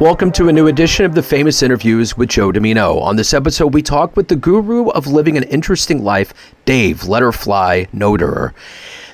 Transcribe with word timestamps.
Welcome 0.00 0.30
to 0.32 0.48
a 0.48 0.52
new 0.52 0.68
edition 0.68 1.04
of 1.06 1.16
the 1.16 1.24
Famous 1.24 1.60
Interviews 1.60 2.16
with 2.16 2.28
Joe 2.28 2.52
Dimino. 2.52 3.02
On 3.02 3.16
this 3.16 3.34
episode, 3.34 3.74
we 3.74 3.82
talk 3.82 4.16
with 4.16 4.28
the 4.28 4.36
guru 4.36 4.90
of 4.90 5.08
living 5.08 5.36
an 5.36 5.42
interesting 5.42 6.04
life, 6.04 6.32
Dave 6.64 7.00
Letterfly 7.00 7.86
Knoderer. 7.92 8.54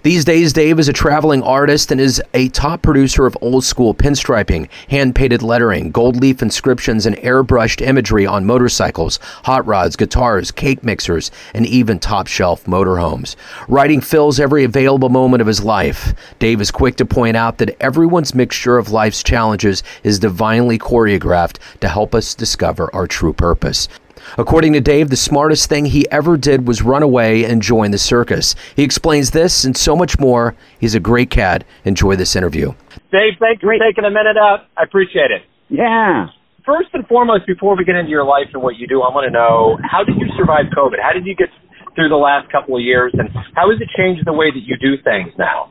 These 0.05 0.27
days, 0.27 0.53
Dave 0.53 0.79
is 0.79 0.91
a 0.91 0.93
traveling 0.93 1.43
artist 1.43 1.91
and 1.91 1.99
is 1.99 2.23
a 2.35 2.51
top 2.51 2.83
producer 2.83 3.25
of 3.25 3.39
old 3.41 3.65
school 3.65 3.95
pinstriping, 3.95 4.69
hand 4.91 5.15
painted 5.15 5.41
lettering, 5.41 5.93
gold 5.93 6.17
leaf 6.17 6.43
inscriptions, 6.43 7.07
and 7.07 7.17
airbrushed 7.17 7.81
imagery 7.81 8.27
on 8.27 8.45
motorcycles, 8.45 9.19
hot 9.45 9.67
rods, 9.67 9.97
guitars, 9.97 10.51
cake 10.51 10.85
mixers, 10.85 11.31
and 11.55 11.65
even 11.65 11.99
top 11.99 12.27
shelf 12.27 12.65
motorhomes. 12.65 13.35
Writing 13.67 14.03
fills 14.03 14.39
every 14.39 14.63
available 14.63 15.09
moment 15.09 15.41
of 15.41 15.47
his 15.47 15.65
life. 15.65 16.13
Dave 16.39 16.61
is 16.61 16.71
quick 16.71 16.97
to 16.97 17.07
point 17.07 17.39
out 17.39 17.57
that 17.57 17.75
everyone's 17.81 18.35
mixture 18.35 18.77
of 18.77 18.91
life's 18.91 19.23
challenges 19.23 19.83
is 20.03 20.19
divinely 20.19 20.79
choreographed 20.79 21.57
to 21.81 21.89
help 21.89 22.15
us 22.15 22.35
discover 22.35 22.95
our 22.95 23.07
true 23.07 23.33
purpose. 23.33 23.89
According 24.39 24.73
to 24.75 24.81
Dave, 24.81 25.11
the 25.11 25.17
smartest 25.17 25.69
thing 25.69 25.87
he 25.87 26.11
ever 26.11 26.37
did 26.37 26.67
was 26.67 26.83
run 26.83 27.03
away 27.03 27.45
and 27.45 27.63
join 27.63 27.91
the 27.91 27.99
circus. 27.99 28.55
He 28.77 28.83
explains 28.83 29.31
this 29.31 29.65
and 29.65 29.77
so 29.77 29.95
much 29.97 30.19
more. 30.19 30.55
He's 30.79 30.95
a 30.95 31.01
great 31.01 31.31
cat. 31.31 31.65
Enjoy 31.85 32.17
this 32.17 32.37
interview. 32.37 32.73
Dave, 33.13 33.35
thanks 33.39 33.61
for 33.63 33.73
taking 33.79 34.05
a 34.05 34.11
minute 34.11 34.37
out. 34.37 34.67
I 34.77 34.83
appreciate 34.83 35.31
it. 35.31 35.43
Yeah. 35.69 36.29
First 36.65 36.89
and 36.95 37.07
foremost, 37.07 37.47
before 37.47 37.77
we 37.77 37.85
get 37.85 37.95
into 37.95 38.11
your 38.11 38.25
life 38.25 38.49
and 38.55 38.63
what 38.63 38.77
you 38.77 38.87
do, 38.87 39.03
I 39.03 39.13
want 39.13 39.27
to 39.27 39.31
know 39.31 39.79
how 39.83 40.03
did 40.03 40.17
you 40.17 40.29
survive 40.37 40.67
COVID? 40.77 40.97
How 41.03 41.13
did 41.13 41.27
you 41.27 41.35
get 41.35 41.49
through 41.95 42.09
the 42.09 42.17
last 42.17 42.51
couple 42.51 42.75
of 42.77 42.83
years, 42.83 43.13
and 43.15 43.29
how 43.55 43.71
has 43.71 43.81
it 43.81 43.89
changed 43.97 44.27
the 44.27 44.33
way 44.33 44.51
that 44.51 44.63
you 44.65 44.77
do 44.79 45.01
things 45.05 45.33
now? 45.39 45.71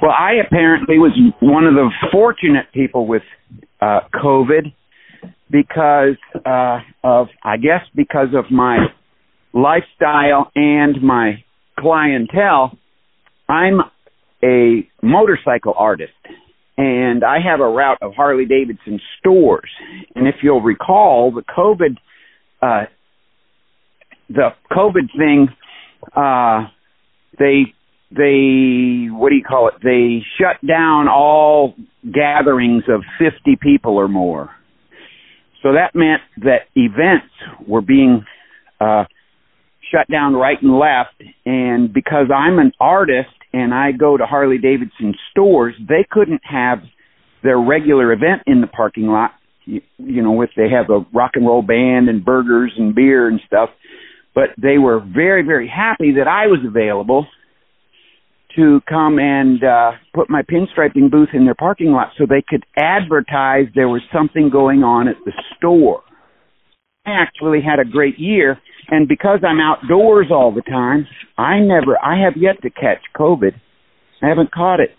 Well, 0.00 0.12
I 0.12 0.34
apparently 0.44 0.98
was 0.98 1.12
one 1.40 1.66
of 1.66 1.74
the 1.74 1.90
fortunate 2.10 2.66
people 2.72 3.06
with 3.06 3.22
uh, 3.80 4.00
COVID 4.14 4.72
because 5.50 6.16
uh, 6.46 6.78
of, 7.02 7.28
I 7.42 7.56
guess, 7.56 7.82
because 7.94 8.28
of 8.34 8.50
my 8.50 8.86
lifestyle 9.52 10.50
and 10.54 11.02
my 11.02 11.44
clientele. 11.78 12.76
I'm 13.48 13.80
a 14.42 14.88
motorcycle 15.02 15.74
artist 15.76 16.12
and 16.76 17.24
I 17.24 17.38
have 17.44 17.60
a 17.60 17.68
route 17.68 17.98
of 18.00 18.14
Harley 18.14 18.46
Davidson 18.46 19.00
stores. 19.18 19.70
And 20.14 20.26
if 20.26 20.36
you'll 20.42 20.62
recall, 20.62 21.32
the 21.32 21.42
COVID, 21.42 21.96
uh, 22.62 22.86
the 24.28 24.50
COVID 24.70 25.10
thing, 25.16 25.48
uh, 26.16 26.68
they, 27.38 27.74
they, 28.10 29.08
what 29.10 29.30
do 29.30 29.36
you 29.36 29.44
call 29.46 29.68
it? 29.68 29.74
They 29.82 30.24
shut 30.38 30.66
down 30.66 31.08
all 31.08 31.74
gatherings 32.04 32.84
of 32.88 33.02
50 33.18 33.58
people 33.60 33.96
or 33.96 34.08
more. 34.08 34.50
So 35.62 35.72
that 35.72 35.94
meant 35.94 36.22
that 36.38 36.68
events 36.74 37.32
were 37.66 37.82
being 37.82 38.24
uh, 38.80 39.04
shut 39.90 40.10
down 40.10 40.34
right 40.34 40.60
and 40.60 40.78
left. 40.78 41.22
And 41.44 41.92
because 41.92 42.26
I'm 42.34 42.58
an 42.58 42.72
artist 42.80 43.28
and 43.52 43.74
I 43.74 43.92
go 43.92 44.16
to 44.16 44.24
Harley 44.24 44.58
Davidson 44.58 45.14
stores, 45.30 45.74
they 45.78 46.06
couldn't 46.10 46.42
have 46.44 46.78
their 47.42 47.58
regular 47.58 48.12
event 48.12 48.42
in 48.46 48.60
the 48.60 48.66
parking 48.66 49.06
lot. 49.06 49.32
You, 49.64 49.82
you 49.98 50.22
know, 50.22 50.40
if 50.42 50.50
they 50.56 50.68
have 50.70 50.88
a 50.90 51.04
rock 51.14 51.32
and 51.34 51.46
roll 51.46 51.62
band 51.62 52.08
and 52.08 52.24
burgers 52.24 52.72
and 52.76 52.94
beer 52.94 53.28
and 53.28 53.40
stuff. 53.46 53.70
But 54.34 54.50
they 54.56 54.78
were 54.78 55.00
very, 55.00 55.42
very 55.42 55.68
happy 55.68 56.12
that 56.18 56.28
I 56.28 56.46
was 56.46 56.60
available 56.66 57.26
to 58.56 58.80
come 58.88 59.18
and 59.18 59.62
uh, 59.62 59.92
put 60.14 60.28
my 60.28 60.42
pinstriping 60.42 61.10
booth 61.10 61.30
in 61.32 61.44
their 61.44 61.54
parking 61.54 61.92
lot 61.92 62.08
so 62.18 62.26
they 62.26 62.42
could 62.46 62.64
advertise 62.76 63.66
there 63.74 63.88
was 63.88 64.02
something 64.12 64.50
going 64.50 64.82
on 64.82 65.08
at 65.08 65.16
the 65.24 65.32
store. 65.56 66.02
I 67.06 67.10
actually 67.10 67.60
had 67.62 67.78
a 67.78 67.88
great 67.88 68.18
year, 68.18 68.58
and 68.88 69.08
because 69.08 69.40
I'm 69.46 69.60
outdoors 69.60 70.26
all 70.30 70.52
the 70.52 70.62
time, 70.62 71.06
I 71.38 71.60
never, 71.60 71.96
I 72.02 72.22
have 72.24 72.34
yet 72.36 72.60
to 72.62 72.70
catch 72.70 73.00
COVID. 73.16 73.52
I 74.22 74.28
haven't 74.28 74.52
caught 74.52 74.80
it. 74.80 74.90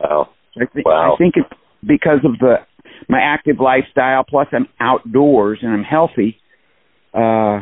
Wow. 0.00 0.30
I, 0.56 0.64
th- 0.72 0.84
wow. 0.84 1.14
I 1.14 1.18
think 1.18 1.34
it's 1.36 1.60
because 1.82 2.20
of 2.24 2.38
the 2.38 2.56
my 3.08 3.20
active 3.20 3.56
lifestyle. 3.60 4.24
Plus, 4.28 4.48
I'm 4.52 4.66
outdoors 4.80 5.58
and 5.62 5.72
I'm 5.72 5.84
healthy. 5.84 6.36
Uh, 7.14 7.60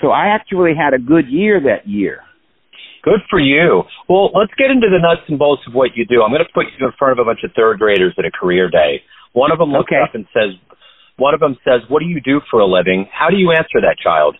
so 0.00 0.08
I 0.08 0.34
actually 0.34 0.72
had 0.76 0.94
a 0.94 0.98
good 0.98 1.28
year 1.28 1.60
that 1.60 1.88
year. 1.88 2.20
Good 3.08 3.24
for 3.30 3.40
you. 3.40 3.84
Well, 4.06 4.28
let's 4.34 4.52
get 4.58 4.70
into 4.70 4.88
the 4.92 5.00
nuts 5.00 5.24
and 5.28 5.38
bolts 5.38 5.62
of 5.66 5.72
what 5.72 5.96
you 5.96 6.04
do. 6.04 6.20
I'm 6.20 6.28
going 6.28 6.44
to 6.44 6.52
put 6.52 6.66
you 6.78 6.86
in 6.86 6.92
front 6.98 7.18
of 7.18 7.24
a 7.24 7.24
bunch 7.24 7.40
of 7.42 7.52
third 7.56 7.78
graders 7.78 8.12
at 8.18 8.26
a 8.26 8.30
career 8.30 8.68
day. 8.68 9.00
One 9.32 9.50
of 9.50 9.58
them 9.58 9.72
looks 9.72 9.90
Okay. 9.90 10.02
up 10.02 10.14
and 10.14 10.26
says, 10.34 10.60
one 11.16 11.32
of 11.32 11.40
them 11.40 11.56
says, 11.64 11.80
what 11.88 12.00
do 12.00 12.06
you 12.06 12.20
do 12.20 12.42
for 12.50 12.60
a 12.60 12.66
living? 12.66 13.08
How 13.10 13.30
do 13.30 13.36
you 13.36 13.50
answer 13.50 13.80
that 13.80 13.96
child? 14.02 14.36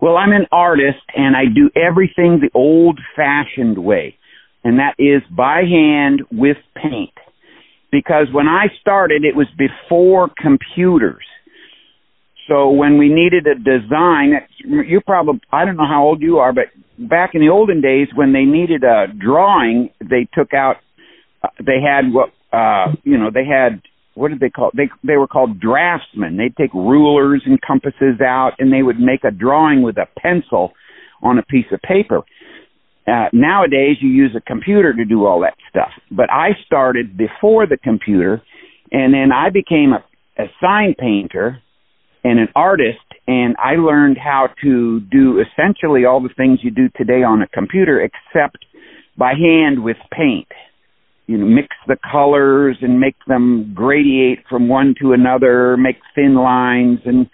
Well, 0.00 0.16
I'm 0.16 0.30
an 0.30 0.46
artist 0.52 1.02
and 1.16 1.34
I 1.34 1.46
do 1.52 1.68
everything 1.74 2.38
the 2.38 2.50
old 2.54 3.00
fashioned 3.16 3.76
way, 3.76 4.14
and 4.62 4.78
that 4.78 4.94
is 4.96 5.22
by 5.36 5.62
hand 5.68 6.22
with 6.30 6.58
paint. 6.76 7.10
Because 7.90 8.28
when 8.32 8.46
I 8.46 8.66
started, 8.80 9.24
it 9.24 9.34
was 9.34 9.48
before 9.58 10.30
computers. 10.40 11.24
So 12.46 12.70
when 12.70 12.98
we 12.98 13.08
needed 13.08 13.48
a 13.48 13.56
design, 13.56 14.46
you 14.64 15.00
probably, 15.04 15.40
I 15.50 15.64
don't 15.64 15.76
know 15.76 15.88
how 15.88 16.04
old 16.04 16.22
you 16.22 16.38
are, 16.38 16.52
but 16.52 16.66
back 16.98 17.30
in 17.34 17.40
the 17.40 17.48
olden 17.48 17.80
days 17.80 18.08
when 18.14 18.32
they 18.32 18.44
needed 18.44 18.84
a 18.84 19.06
drawing, 19.06 19.90
they 20.00 20.28
took 20.34 20.52
out, 20.52 20.76
uh, 21.42 21.48
they 21.58 21.80
had 21.80 22.12
what, 22.12 22.30
uh, 22.52 22.92
you 23.04 23.16
know, 23.16 23.30
they 23.32 23.44
had, 23.44 23.80
what 24.14 24.28
did 24.28 24.40
they 24.40 24.50
call, 24.50 24.70
they, 24.76 24.88
they 25.04 25.16
were 25.16 25.28
called 25.28 25.60
draftsmen. 25.60 26.36
They'd 26.36 26.56
take 26.56 26.74
rulers 26.74 27.42
and 27.46 27.60
compasses 27.62 28.20
out 28.20 28.52
and 28.58 28.72
they 28.72 28.82
would 28.82 28.98
make 28.98 29.24
a 29.24 29.30
drawing 29.30 29.82
with 29.82 29.96
a 29.96 30.06
pencil 30.18 30.72
on 31.22 31.38
a 31.38 31.42
piece 31.42 31.66
of 31.72 31.80
paper. 31.82 32.22
Uh, 33.06 33.28
nowadays 33.32 33.96
you 34.00 34.10
use 34.10 34.34
a 34.36 34.40
computer 34.40 34.92
to 34.92 35.04
do 35.04 35.24
all 35.24 35.40
that 35.40 35.54
stuff. 35.70 35.90
But 36.10 36.30
I 36.30 36.50
started 36.66 37.16
before 37.16 37.66
the 37.66 37.78
computer 37.78 38.42
and 38.90 39.14
then 39.14 39.30
I 39.32 39.50
became 39.50 39.92
a, 39.92 40.04
a 40.42 40.46
sign 40.60 40.94
painter 40.98 41.62
and 42.24 42.38
an 42.38 42.48
artist 42.54 42.98
and 43.28 43.56
I 43.62 43.74
learned 43.74 44.16
how 44.16 44.48
to 44.62 45.00
do 45.00 45.40
essentially 45.40 46.06
all 46.06 46.22
the 46.22 46.32
things 46.34 46.60
you 46.62 46.70
do 46.70 46.88
today 46.96 47.22
on 47.22 47.42
a 47.42 47.46
computer 47.48 48.00
except 48.00 48.64
by 49.18 49.34
hand 49.34 49.84
with 49.84 49.98
paint. 50.10 50.48
You 51.26 51.36
know, 51.36 51.44
mix 51.44 51.68
the 51.86 51.98
colors 52.10 52.78
and 52.80 52.98
make 52.98 53.16
them 53.26 53.74
gradiate 53.78 54.44
from 54.48 54.66
one 54.66 54.94
to 55.02 55.12
another, 55.12 55.76
make 55.76 55.96
thin 56.14 56.34
lines 56.34 57.00
and 57.04 57.28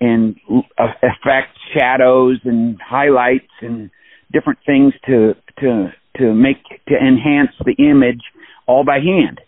and 0.00 0.36
affect 0.78 1.58
shadows 1.76 2.38
and 2.44 2.78
highlights 2.80 3.50
and 3.60 3.90
different 4.32 4.60
things 4.64 4.94
to 5.06 5.34
to 5.58 5.92
to 6.18 6.32
make 6.32 6.62
to 6.88 6.94
enhance 6.94 7.50
the 7.64 7.74
image 7.78 8.22
all 8.68 8.84
by 8.84 8.98
hand 9.00 9.40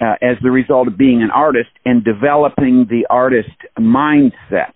uh, 0.00 0.14
as 0.22 0.36
the 0.42 0.50
result 0.50 0.88
of 0.88 0.98
being 0.98 1.22
an 1.22 1.30
artist 1.30 1.70
and 1.84 2.04
developing 2.04 2.86
the 2.88 3.06
artist 3.08 3.56
mindset. 3.78 4.74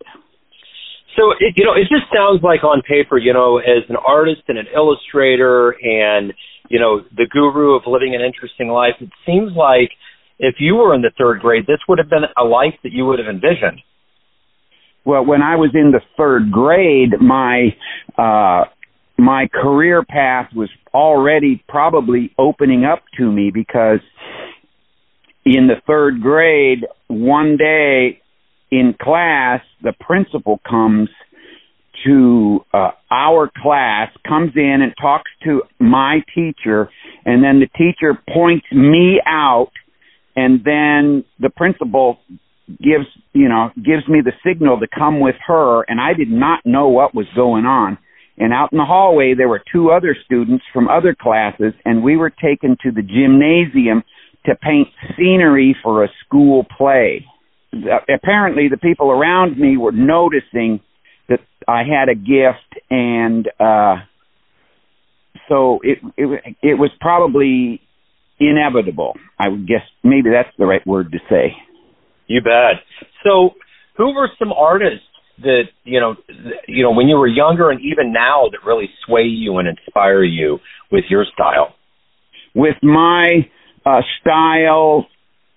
So 1.17 1.33
it, 1.39 1.55
you 1.57 1.65
know, 1.65 1.75
it 1.75 1.89
just 1.91 2.07
sounds 2.15 2.43
like 2.43 2.63
on 2.63 2.83
paper, 2.83 3.19
you 3.19 3.33
know, 3.33 3.59
as 3.59 3.83
an 3.89 3.97
artist 3.97 4.43
and 4.49 4.57
an 4.57 4.67
illustrator, 4.75 5.75
and 5.83 6.33
you 6.69 6.79
know, 6.79 7.01
the 7.17 7.27
guru 7.31 7.75
of 7.75 7.83
living 7.87 8.15
an 8.15 8.21
interesting 8.21 8.69
life. 8.69 8.95
It 9.01 9.11
seems 9.27 9.53
like 9.57 9.91
if 10.39 10.57
you 10.59 10.77
were 10.77 10.95
in 10.95 11.03
the 11.03 11.11
third 11.19 11.41
grade, 11.41 11.67
this 11.67 11.79
would 11.89 11.99
have 11.99 12.09
been 12.09 12.25
a 12.37 12.45
life 12.45 12.75
that 12.85 12.93
you 12.93 13.07
would 13.07 13.19
have 13.19 13.29
envisioned. 13.29 13.81
Well, 15.05 15.25
when 15.25 15.43
I 15.43 15.57
was 15.57 15.71
in 15.75 15.91
the 15.91 16.01
third 16.17 16.53
grade, 16.53 17.21
my 17.21 17.69
uh, 18.17 18.65
my 19.19 19.49
career 19.53 20.05
path 20.05 20.51
was 20.55 20.69
already 20.95 21.65
probably 21.69 22.33
opening 22.39 22.85
up 22.85 23.03
to 23.19 23.31
me 23.31 23.51
because 23.53 24.01
in 25.57 25.67
the 25.67 25.81
third 25.87 26.21
grade, 26.21 26.85
one 27.09 27.57
day 27.57 28.21
in 28.71 28.95
class, 29.01 29.61
the 29.83 29.93
principal 30.01 30.61
comes 30.69 31.09
to 32.05 32.61
uh, 32.73 32.91
our 33.11 33.51
class, 33.63 34.11
comes 34.27 34.53
in 34.55 34.81
and 34.83 34.93
talks 35.01 35.31
to 35.45 35.63
my 35.81 36.19
teacher, 36.35 36.89
and 37.25 37.43
then 37.43 37.61
the 37.61 37.69
teacher 37.77 38.19
points 38.33 38.67
me 38.73 39.21
out, 39.27 39.73
and 40.37 40.61
then 40.65 41.25
the 41.41 41.51
principal 41.57 42.19
gives 42.69 43.07
you 43.33 43.49
know 43.49 43.71
gives 43.77 44.07
me 44.09 44.21
the 44.23 44.33
signal 44.47 44.79
to 44.79 44.87
come 44.87 45.21
with 45.21 45.35
her, 45.47 45.83
and 45.89 46.01
I 46.01 46.13
did 46.13 46.31
not 46.31 46.61
know 46.65 46.89
what 46.89 47.15
was 47.15 47.27
going 47.35 47.65
on. 47.65 47.99
And 48.41 48.53
out 48.53 48.69
in 48.71 48.79
the 48.79 48.85
hallway, 48.85 49.35
there 49.37 49.49
were 49.49 49.63
two 49.73 49.91
other 49.91 50.17
students 50.25 50.65
from 50.73 50.89
other 50.89 51.17
classes, 51.21 51.73
and 51.85 52.05
we 52.05 52.17
were 52.17 52.31
taken 52.31 52.77
to 52.85 52.93
the 52.93 53.03
gymnasium 53.03 54.05
to 54.47 54.55
paint 54.57 54.89
scenery 55.17 55.77
for 55.83 56.05
a 56.05 56.09
school 56.25 56.65
play. 56.77 57.25
Apparently, 58.13 58.69
the 58.69 58.79
people 58.79 59.11
around 59.11 59.59
me 59.59 59.77
were 59.77 59.93
noticing 59.93 60.81
that 61.29 61.41
I 61.67 61.83
had 61.83 62.09
a 62.09 62.15
gift, 62.15 62.83
and 62.91 63.47
uh, 63.61 63.97
so 65.49 65.81
it 65.83 65.99
it 66.17 66.57
it 66.63 66.75
was 66.75 66.91
probably 67.01 67.83
inevitable. 68.41 69.15
I 69.39 69.49
would 69.49 69.67
guess 69.67 69.83
maybe 70.03 70.31
that's 70.31 70.55
the 70.59 70.67
right 70.67 70.87
word 70.87 71.13
to 71.13 71.19
say. 71.29 71.55
You 72.27 72.41
bet. 72.43 72.83
So, 73.25 73.51
who 73.97 74.15
were 74.15 74.31
some 74.39 74.53
artists 74.53 75.05
that 75.43 75.65
you 75.85 76.01
know, 76.01 76.15
you 76.67 76.83
know, 76.83 76.93
when 76.93 77.09
you 77.09 77.17
were 77.17 77.27
younger 77.27 77.71
and 77.71 77.81
even 77.81 78.13
now 78.13 78.45
that 78.51 78.67
really 78.67 78.89
sway 79.07 79.23
you 79.23 79.59
and 79.59 79.69
inspire 79.69 80.23
you 80.23 80.59
with 80.91 81.05
your 81.09 81.25
style? 81.33 81.75
With 82.55 82.77
my 82.83 83.49
uh, 83.85 84.01
style, 84.21 85.07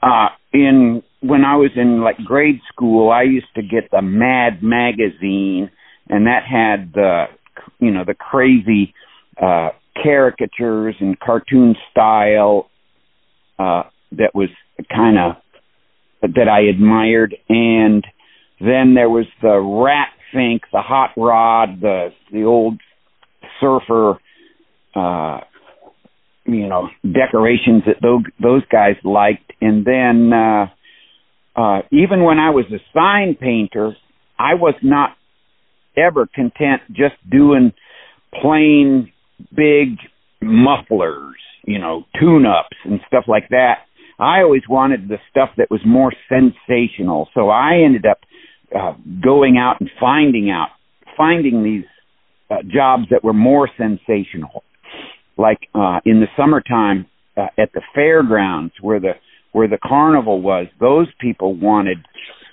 uh, 0.02 0.30
in 0.54 1.04
when 1.22 1.46
I 1.46 1.56
was 1.56 1.72
in 1.76 2.02
like 2.02 2.18
grade 2.18 2.60
school, 2.72 3.12
I 3.12 3.24
used 3.24 3.54
to 3.56 3.62
get 3.62 3.92
the 3.92 4.02
Mad 4.02 4.64
magazine, 4.64 5.70
and 6.10 6.28
that 6.28 6.44
had 6.50 6.94
the 6.94 7.26
you 7.80 7.92
know 7.92 8.04
the 8.06 8.16
crazy 8.16 8.94
uh, 9.42 9.70
caricatures 10.02 10.96
and 11.00 11.20
cartoon 11.20 11.76
style 11.92 12.70
uh, 13.60 13.84
that 14.14 14.32
was 14.34 14.50
kind 14.90 15.18
of 15.18 15.36
that 16.22 16.48
I 16.48 16.70
admired, 16.70 17.36
and 17.50 18.06
then 18.60 18.94
there 18.94 19.10
was 19.10 19.26
the 19.42 19.60
Rat 19.60 20.10
Fink, 20.32 20.64
the 20.72 20.82
Hot 20.82 21.12
Rod, 21.18 21.82
the 21.82 22.10
the 22.32 22.44
old 22.44 22.80
surfer, 23.60 24.20
uh, 24.96 25.40
you 26.46 26.68
know, 26.68 26.90
decorations 27.04 27.84
that 27.86 28.02
those 28.02 28.24
those 28.42 28.64
guys 28.72 28.96
liked, 29.04 29.54
and 29.62 29.86
then 29.86 30.32
uh, 30.34 30.66
uh, 31.56 31.82
even 31.92 32.24
when 32.24 32.40
I 32.40 32.50
was 32.50 32.66
a 32.72 32.80
sign 32.94 33.36
painter, 33.40 33.96
I 34.40 34.56
was 34.56 34.76
not 34.82 35.12
ever 35.98 36.28
content 36.34 36.82
just 36.90 37.16
doing 37.30 37.74
plain 38.42 39.12
big 39.56 39.98
mufflers, 40.42 41.36
you 41.66 41.80
know, 41.80 42.04
tune 42.20 42.46
ups 42.46 42.78
and 42.86 43.00
stuff 43.08 43.26
like 43.28 43.50
that. 43.50 43.80
I 44.20 44.42
always 44.42 44.62
wanted 44.70 45.08
the 45.08 45.18
stuff 45.30 45.50
that 45.58 45.70
was 45.72 45.82
more 45.86 46.14
sensational. 46.30 47.30
So 47.34 47.50
I 47.50 47.82
ended 47.86 48.06
up 48.06 48.20
uh, 48.74 48.94
going 49.24 49.58
out 49.58 49.82
and 49.82 49.90
finding 50.00 50.50
out, 50.50 50.70
finding 51.18 51.64
these 51.64 51.86
uh, 52.50 52.62
jobs 52.64 53.06
that 53.12 53.24
were 53.24 53.34
more 53.34 53.70
sensational. 53.78 54.64
Like 55.42 55.68
uh, 55.74 56.00
in 56.06 56.20
the 56.20 56.28
summertime 56.38 57.08
uh, 57.36 57.48
at 57.58 57.72
the 57.74 57.82
fairgrounds 57.96 58.74
where 58.82 59.00
the 59.00 59.14
where 59.52 59.68
the 59.68 59.80
carnival 59.84 60.42
was, 60.42 60.68
those 60.80 61.08
people 61.20 61.56
wanted 61.56 61.98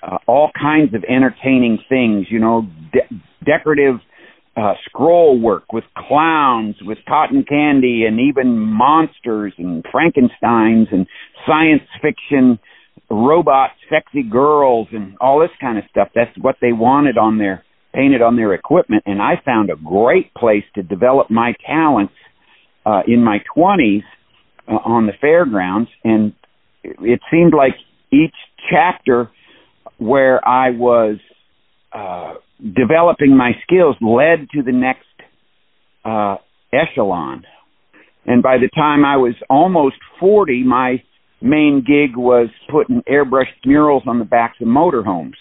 uh, 0.03 0.17
all 0.27 0.49
kinds 0.59 0.93
of 0.93 1.03
entertaining 1.03 1.79
things, 1.87 2.27
you 2.29 2.39
know, 2.39 2.67
de- 2.91 3.15
decorative 3.45 3.95
uh, 4.57 4.73
scroll 4.85 5.39
work 5.39 5.71
with 5.71 5.85
clowns, 5.95 6.75
with 6.81 6.97
cotton 7.07 7.45
candy, 7.47 8.03
and 8.05 8.19
even 8.19 8.57
monsters 8.57 9.53
and 9.57 9.85
Frankenstein's 9.91 10.87
and 10.91 11.07
science 11.47 11.83
fiction 12.01 12.59
robots, 13.09 13.73
sexy 13.89 14.23
girls, 14.23 14.87
and 14.91 15.15
all 15.21 15.39
this 15.39 15.55
kind 15.61 15.77
of 15.77 15.85
stuff. 15.89 16.09
That's 16.13 16.35
what 16.41 16.55
they 16.61 16.73
wanted 16.73 17.17
on 17.17 17.37
their 17.37 17.63
painted 17.93 18.21
on 18.21 18.35
their 18.35 18.53
equipment, 18.53 19.03
and 19.05 19.21
I 19.21 19.41
found 19.43 19.69
a 19.71 19.75
great 19.75 20.33
place 20.35 20.63
to 20.75 20.83
develop 20.83 21.31
my 21.31 21.53
talents 21.65 22.13
uh, 22.89 23.01
in 23.07 23.23
my 23.23 23.37
twenties 23.53 24.03
uh, 24.67 24.75
on 24.85 25.05
the 25.05 25.13
fairgrounds, 25.19 25.89
and 26.03 26.33
it 26.83 27.19
seemed 27.31 27.53
like 27.53 27.73
each 28.11 28.35
chapter 28.71 29.29
where 29.97 30.45
I 30.47 30.71
was 30.71 31.17
uh, 31.93 32.35
developing 32.59 33.35
my 33.35 33.51
skills 33.63 33.95
led 34.01 34.49
to 34.53 34.63
the 34.63 34.71
next 34.71 35.05
uh, 36.05 36.37
echelon. 36.73 37.43
And 38.25 38.41
by 38.41 38.57
the 38.57 38.69
time 38.73 39.05
I 39.05 39.17
was 39.17 39.35
almost 39.49 39.95
40, 40.19 40.63
my 40.63 41.03
main 41.41 41.83
gig 41.85 42.15
was 42.17 42.49
putting 42.71 43.01
airbrushed 43.09 43.65
murals 43.65 44.03
on 44.07 44.19
the 44.19 44.25
backs 44.25 44.57
of 44.61 44.67
motorhomes. 44.67 45.35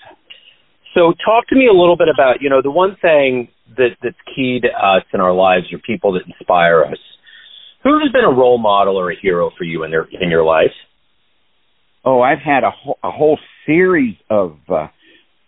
So, 0.95 1.13
talk 1.25 1.47
to 1.49 1.55
me 1.55 1.69
a 1.71 1.77
little 1.77 1.97
bit 1.97 2.09
about 2.13 2.41
you 2.41 2.49
know 2.49 2.63
the 2.63 2.71
one 2.71 2.97
thing 3.01 3.49
that 3.77 3.91
that's 4.03 4.17
key 4.35 4.61
to 4.63 4.69
us 4.69 5.05
in 5.13 5.21
our 5.21 5.35
lives 5.35 5.67
are 5.73 5.79
people 5.79 6.13
that 6.15 6.23
inspire 6.27 6.83
us. 6.85 6.99
Who 7.89 8.01
has 8.01 8.13
been 8.13 8.25
a 8.25 8.31
role 8.31 8.59
model 8.59 8.99
or 8.99 9.11
a 9.11 9.17
hero 9.19 9.51
for 9.57 9.65
you 9.65 9.83
in 9.83 9.91
their 9.91 10.07
in 10.21 10.29
your 10.29 10.45
life? 10.45 10.75
Oh, 12.05 12.21
I've 12.21 12.39
had 12.45 12.63
a, 12.63 12.71
whole, 12.71 12.99
a 13.03 13.11
whole 13.11 13.39
series 13.65 14.15
of 14.29 14.59
uh, 14.69 14.89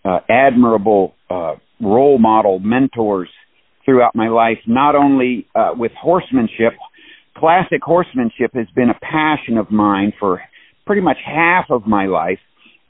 uh, 0.07 0.21
admirable 0.27 1.15
uh, 1.29 1.57
role 1.83 2.19
model 2.19 2.59
mentors 2.59 3.29
throughout 3.85 4.15
my 4.15 4.29
life, 4.29 4.57
not 4.67 4.95
only 4.95 5.49
uh, 5.55 5.73
with 5.77 5.93
horsemanship. 6.01 6.73
Classic 7.37 7.83
horsemanship 7.83 8.53
has 8.55 8.69
been 8.75 8.89
a 8.89 8.99
passion 9.03 9.59
of 9.59 9.71
mine 9.71 10.15
for 10.19 10.41
pretty 10.87 11.03
much 11.03 11.19
half 11.23 11.67
of 11.69 11.87
my 11.87 12.07
life, 12.07 12.41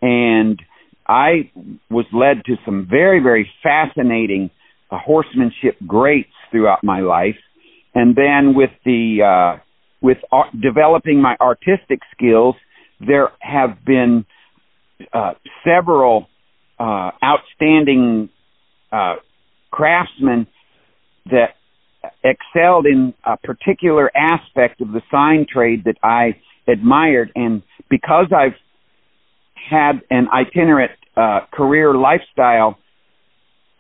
and 0.00 0.62
I 1.08 1.50
was 1.90 2.06
led 2.12 2.44
to 2.44 2.54
some 2.64 2.86
very, 2.88 3.20
very 3.20 3.50
fascinating 3.64 4.50
uh, 4.92 4.98
horsemanship 5.04 5.76
greats 5.88 6.30
throughout 6.52 6.84
my 6.84 7.00
life. 7.00 7.36
And 7.94 8.14
then 8.14 8.54
with 8.54 8.70
the 8.84 9.22
uh, 9.22 9.60
with 10.00 10.18
art, 10.30 10.48
developing 10.60 11.20
my 11.20 11.36
artistic 11.40 12.00
skills, 12.14 12.54
there 13.00 13.30
have 13.40 13.84
been 13.84 14.24
uh, 15.12 15.32
several 15.64 16.28
uh, 16.78 17.10
outstanding 17.22 18.28
uh, 18.92 19.16
craftsmen 19.70 20.46
that 21.26 21.56
excelled 22.24 22.86
in 22.86 23.14
a 23.24 23.36
particular 23.36 24.10
aspect 24.16 24.80
of 24.80 24.88
the 24.88 25.02
sign 25.10 25.46
trade 25.52 25.84
that 25.84 25.96
I 26.02 26.36
admired, 26.66 27.32
and 27.34 27.62
because 27.88 28.26
I've 28.34 28.56
had 29.70 30.00
an 30.10 30.28
itinerant 30.32 30.92
uh, 31.16 31.40
career 31.52 31.94
lifestyle, 31.94 32.78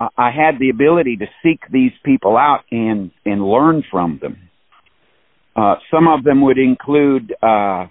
I 0.00 0.30
had 0.30 0.58
the 0.58 0.70
ability 0.70 1.16
to 1.18 1.26
seek 1.42 1.60
these 1.70 1.92
people 2.04 2.36
out 2.36 2.60
and 2.70 3.10
and 3.24 3.44
learn 3.44 3.84
from 3.90 4.18
them. 4.20 4.48
Uh, 5.54 5.74
some 5.90 6.08
of 6.08 6.24
them 6.24 6.40
would 6.42 6.58
include 6.58 7.34
uh, 7.42 7.86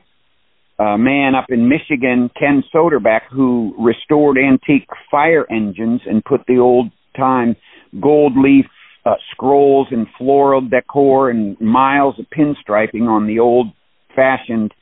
a 0.80 0.98
man 0.98 1.36
up 1.36 1.46
in 1.50 1.70
Michigan, 1.70 2.32
Ken 2.40 2.64
Soderback, 2.74 3.22
who 3.32 3.76
restored 3.78 4.38
antique 4.38 4.88
fire 5.12 5.46
engines 5.52 6.02
and 6.06 6.24
put 6.24 6.42
the 6.48 6.58
old 6.58 6.92
time 7.16 7.56
gold 8.02 8.34
leaf 8.38 8.66
uh, 9.06 9.16
scrolls 9.32 9.88
and 9.92 10.08
floral 10.18 10.62
decor 10.62 11.30
and 11.30 11.60
miles 11.60 12.16
of 12.20 12.26
pinstriping 12.30 13.08
on 13.08 13.28
the 13.28 13.40
old 13.40 13.68
fashioned 14.16 14.74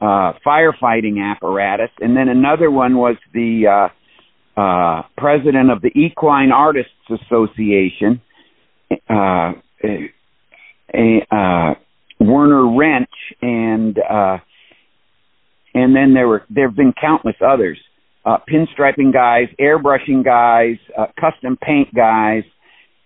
uh, 0.00 0.32
firefighting 0.46 1.18
apparatus. 1.20 1.90
And 2.00 2.16
then 2.16 2.28
another 2.28 2.70
one 2.70 2.96
was 2.96 3.16
the 3.32 3.66
uh, 3.66 3.94
uh, 4.58 5.02
president 5.16 5.70
of 5.70 5.82
the 5.82 5.90
Equine 5.94 6.50
Artists 6.50 6.90
Association, 7.08 8.20
uh, 9.08 9.52
a, 9.84 11.26
uh, 11.30 11.74
Werner 12.18 12.76
Wrench, 12.76 13.10
and 13.40 13.96
uh, 13.98 14.38
and 15.74 15.94
then 15.94 16.14
there 16.14 16.26
were 16.26 16.44
there 16.50 16.68
have 16.68 16.76
been 16.76 16.92
countless 17.00 17.36
others. 17.46 17.78
Uh, 18.24 18.38
pinstriping 18.50 19.12
guys 19.12 19.46
airbrushing 19.60 20.24
guys 20.24 20.76
uh, 20.98 21.06
custom 21.18 21.56
paint 21.56 21.94
guys 21.94 22.42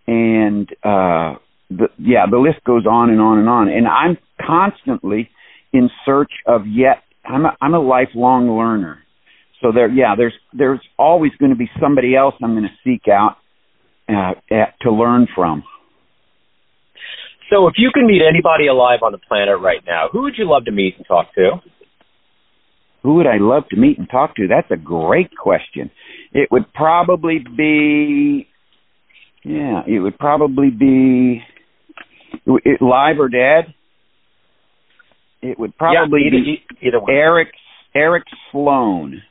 and 0.07 0.69
uh 0.83 1.35
the 1.71 1.87
yeah 1.99 2.25
the 2.29 2.39
list 2.39 2.65
goes 2.65 2.87
on 2.87 3.11
and 3.11 3.21
on 3.21 3.39
and 3.39 3.49
on. 3.49 3.69
And 3.69 3.87
i'm 3.87 4.17
constantly 4.45 5.31
in 5.73 5.91
search 6.05 6.33
of 6.47 6.67
yet 6.67 7.03
i'm 7.25 7.45
a, 7.45 7.57
i'm 7.61 7.75
a 7.75 7.79
lifelong 7.79 8.57
learner 8.57 9.02
so 9.63 9.73
there 9.73 9.89
yeah 9.89 10.15
there's 10.17 10.35
there's 10.53 10.81
always 10.99 11.33
going 11.39 11.51
to 11.51 11.57
be 11.57 11.71
somebody 11.81 12.15
else 12.17 12.35
i'm 12.43 12.55
going 12.55 12.69
to 12.69 12.91
seek 12.91 13.09
out 13.09 13.37
uh, 14.09 14.33
at, 14.51 14.75
to 14.81 14.91
learn 14.91 15.27
from 15.35 15.63
so 17.51 17.69
if 17.69 17.75
you 17.77 17.91
can 17.95 18.07
meet 18.07 18.21
anybody 18.27 18.67
alive 18.67 19.01
on 19.03 19.13
the 19.13 19.19
planet 19.19 19.59
right 19.61 19.83
now 19.87 20.09
who 20.13 20.23
would 20.23 20.35
you 20.37 20.49
love 20.49 20.65
to 20.65 20.73
meet 20.73 20.97
and 20.97 21.07
talk 21.07 21.33
to 21.35 21.61
who 23.03 23.15
would 23.15 23.27
I 23.27 23.39
love 23.39 23.65
to 23.71 23.77
meet 23.77 23.99
and 23.99 24.09
talk 24.09 24.37
to? 24.37 24.47
That's 24.49 24.71
a 24.71 24.77
great 24.77 25.31
question. 25.37 25.91
It 26.33 26.49
would 26.51 26.73
probably 26.73 27.39
be, 27.39 28.47
yeah, 29.45 29.83
it 29.87 29.99
would 29.99 30.19
probably 30.19 30.71
be 30.71 31.43
it, 32.47 32.81
live 32.81 33.19
or 33.19 33.29
dead. 33.29 33.75
It 35.43 35.59
would 35.59 35.77
probably 35.77 36.21
yeah, 36.25 36.39
either, 36.39 36.45
be 36.45 36.87
either. 36.87 37.11
Eric 37.11 37.49
Eric 37.95 38.23
Sloane. 38.51 39.23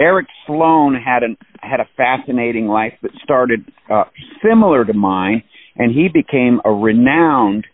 Eric 0.00 0.26
Sloane 0.46 0.94
had 0.94 1.22
an 1.22 1.36
had 1.60 1.80
a 1.80 1.88
fascinating 1.96 2.66
life 2.66 2.94
that 3.02 3.12
started 3.22 3.64
uh, 3.90 4.04
similar 4.42 4.84
to 4.84 4.92
mine, 4.92 5.42
and 5.76 5.94
he 5.94 6.08
became 6.12 6.60
a 6.64 6.70
renowned 6.70 7.66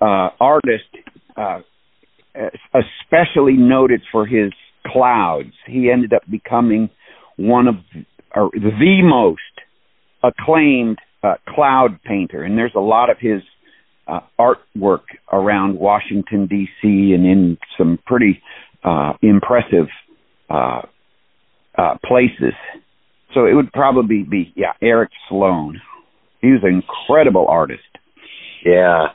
uh, 0.00 0.30
artist 0.40 0.88
uh, 1.36 1.60
especially 2.74 3.54
noted 3.54 4.02
for 4.10 4.26
his 4.26 4.52
clouds. 4.86 5.52
He 5.66 5.90
ended 5.90 6.12
up 6.12 6.22
becoming 6.30 6.90
one 7.36 7.66
of 7.66 7.76
the 8.34 9.00
most 9.02 9.40
acclaimed 10.22 10.98
uh, 11.22 11.34
cloud 11.48 12.00
painter, 12.04 12.42
and 12.42 12.56
there's 12.56 12.72
a 12.76 12.80
lot 12.80 13.10
of 13.10 13.16
his 13.20 13.42
uh, 14.06 14.20
artwork 14.38 15.02
around 15.32 15.78
Washington 15.78 16.46
D.C. 16.46 17.12
and 17.14 17.26
in 17.26 17.58
some 17.76 17.98
pretty 18.06 18.40
uh, 18.84 19.12
impressive 19.22 19.88
uh, 20.48 20.82
uh, 21.78 21.96
places. 22.04 22.54
So 23.34 23.46
it 23.46 23.54
would 23.54 23.72
probably 23.72 24.24
be 24.28 24.52
yeah 24.56 24.72
Eric 24.82 25.10
Sloane. 25.28 25.80
He 26.40 26.48
was 26.48 26.60
an 26.62 26.82
incredible 26.82 27.46
artist. 27.48 27.82
Yeah. 28.64 29.08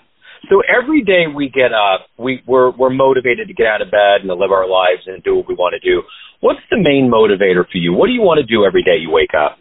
So 0.49 0.61
every 0.61 1.03
day 1.03 1.23
we 1.33 1.49
get 1.49 1.71
up, 1.73 2.07
we 2.17 2.41
we're 2.45 2.71
we're 2.71 2.89
motivated 2.89 3.47
to 3.47 3.53
get 3.53 3.67
out 3.67 3.81
of 3.81 3.91
bed 3.91 4.21
and 4.21 4.27
to 4.29 4.35
live 4.35 4.51
our 4.51 4.67
lives 4.67 5.03
and 5.07 5.23
do 5.23 5.35
what 5.35 5.47
we 5.47 5.55
want 5.55 5.75
to 5.81 5.89
do. 5.89 6.03
What's 6.41 6.59
the 6.69 6.77
main 6.77 7.09
motivator 7.11 7.63
for 7.63 7.77
you? 7.77 7.93
What 7.93 8.07
do 8.07 8.13
you 8.13 8.21
want 8.21 8.39
to 8.39 8.45
do 8.45 8.65
every 8.65 8.83
day 8.83 8.97
you 8.99 9.09
wake 9.09 9.33
up? 9.33 9.57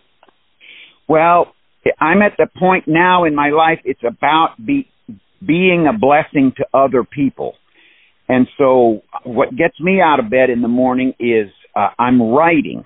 Well, 1.08 1.54
I'm 2.00 2.22
at 2.22 2.32
the 2.38 2.46
point 2.58 2.84
now 2.86 3.24
in 3.24 3.34
my 3.34 3.50
life 3.50 3.78
it's 3.84 4.02
about 4.06 4.54
be, 4.64 4.88
being 5.44 5.86
a 5.88 5.96
blessing 5.96 6.52
to 6.56 6.66
other 6.74 7.04
people. 7.04 7.54
And 8.28 8.46
so 8.58 9.02
what 9.24 9.50
gets 9.50 9.78
me 9.80 10.00
out 10.00 10.20
of 10.20 10.30
bed 10.30 10.50
in 10.50 10.62
the 10.62 10.68
morning 10.68 11.12
is 11.18 11.48
uh, 11.74 11.88
I'm 11.98 12.20
writing. 12.22 12.84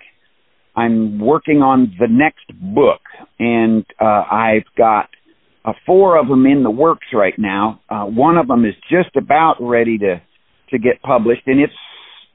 I'm 0.76 1.18
working 1.18 1.62
on 1.62 1.94
the 1.98 2.06
next 2.08 2.46
book 2.60 3.00
and 3.38 3.84
uh, 4.00 4.24
I've 4.30 4.66
got 4.76 5.08
uh, 5.64 5.72
four 5.84 6.18
of 6.18 6.28
them 6.28 6.46
in 6.46 6.62
the 6.62 6.70
works 6.70 7.06
right 7.12 7.34
now. 7.38 7.80
Uh, 7.88 8.04
one 8.04 8.36
of 8.36 8.46
them 8.46 8.64
is 8.64 8.74
just 8.90 9.16
about 9.16 9.56
ready 9.60 9.98
to 9.98 10.22
to 10.70 10.78
get 10.78 11.00
published, 11.02 11.42
and 11.46 11.60
it's 11.60 11.72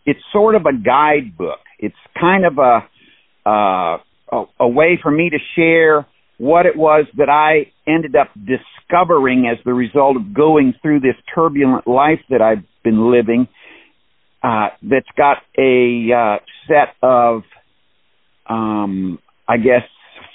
it's 0.05 0.19
sort 0.31 0.55
of 0.55 0.65
a 0.65 0.73
guidebook. 0.73 1.59
It's 1.79 1.95
kind 2.19 2.45
of 2.45 2.57
a 2.57 3.49
uh, 3.49 3.97
a, 4.31 4.45
a 4.59 4.67
way 4.67 4.99
for 5.01 5.11
me 5.11 5.29
to 5.29 5.37
share 5.55 6.05
what 6.37 6.65
it 6.65 6.75
was 6.75 7.05
that 7.17 7.29
I 7.29 7.71
ended 7.89 8.15
up 8.15 8.29
discovering 8.33 9.47
as 9.51 9.63
the 9.63 9.73
result 9.73 10.17
of 10.17 10.33
going 10.33 10.73
through 10.81 11.01
this 11.01 11.15
turbulent 11.33 11.87
life 11.87 12.19
that 12.29 12.41
I've 12.41 12.63
been 12.83 13.11
living. 13.11 13.47
Uh, 14.43 14.69
that's 14.81 15.07
got 15.15 15.37
a 15.57 16.09
uh, 16.11 16.37
set 16.67 16.95
of, 17.03 17.43
um, 18.51 19.19
I 19.47 19.57
guess, 19.57 19.83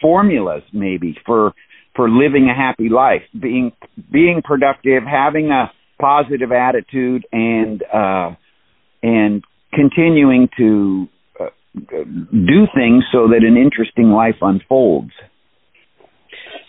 formulas 0.00 0.62
maybe 0.73 1.16
for 1.26 1.52
for 1.94 2.11
living 2.11 2.50
a 2.50 2.54
happy 2.54 2.88
life, 2.88 3.23
being 3.38 3.73
being 4.12 4.42
productive, 4.44 5.02
having 5.04 5.50
a 5.50 5.73
positive 6.00 6.52
attitude, 6.52 7.26
and 7.32 7.82
uh, 7.82 8.30
and 9.02 9.44
continuing 9.73 10.49
to 10.58 11.08
uh, 11.40 11.49
do 11.75 12.66
things 12.75 13.04
so 13.12 13.28
that 13.28 13.42
an 13.46 13.56
interesting 13.56 14.11
life 14.11 14.37
unfolds. 14.40 15.12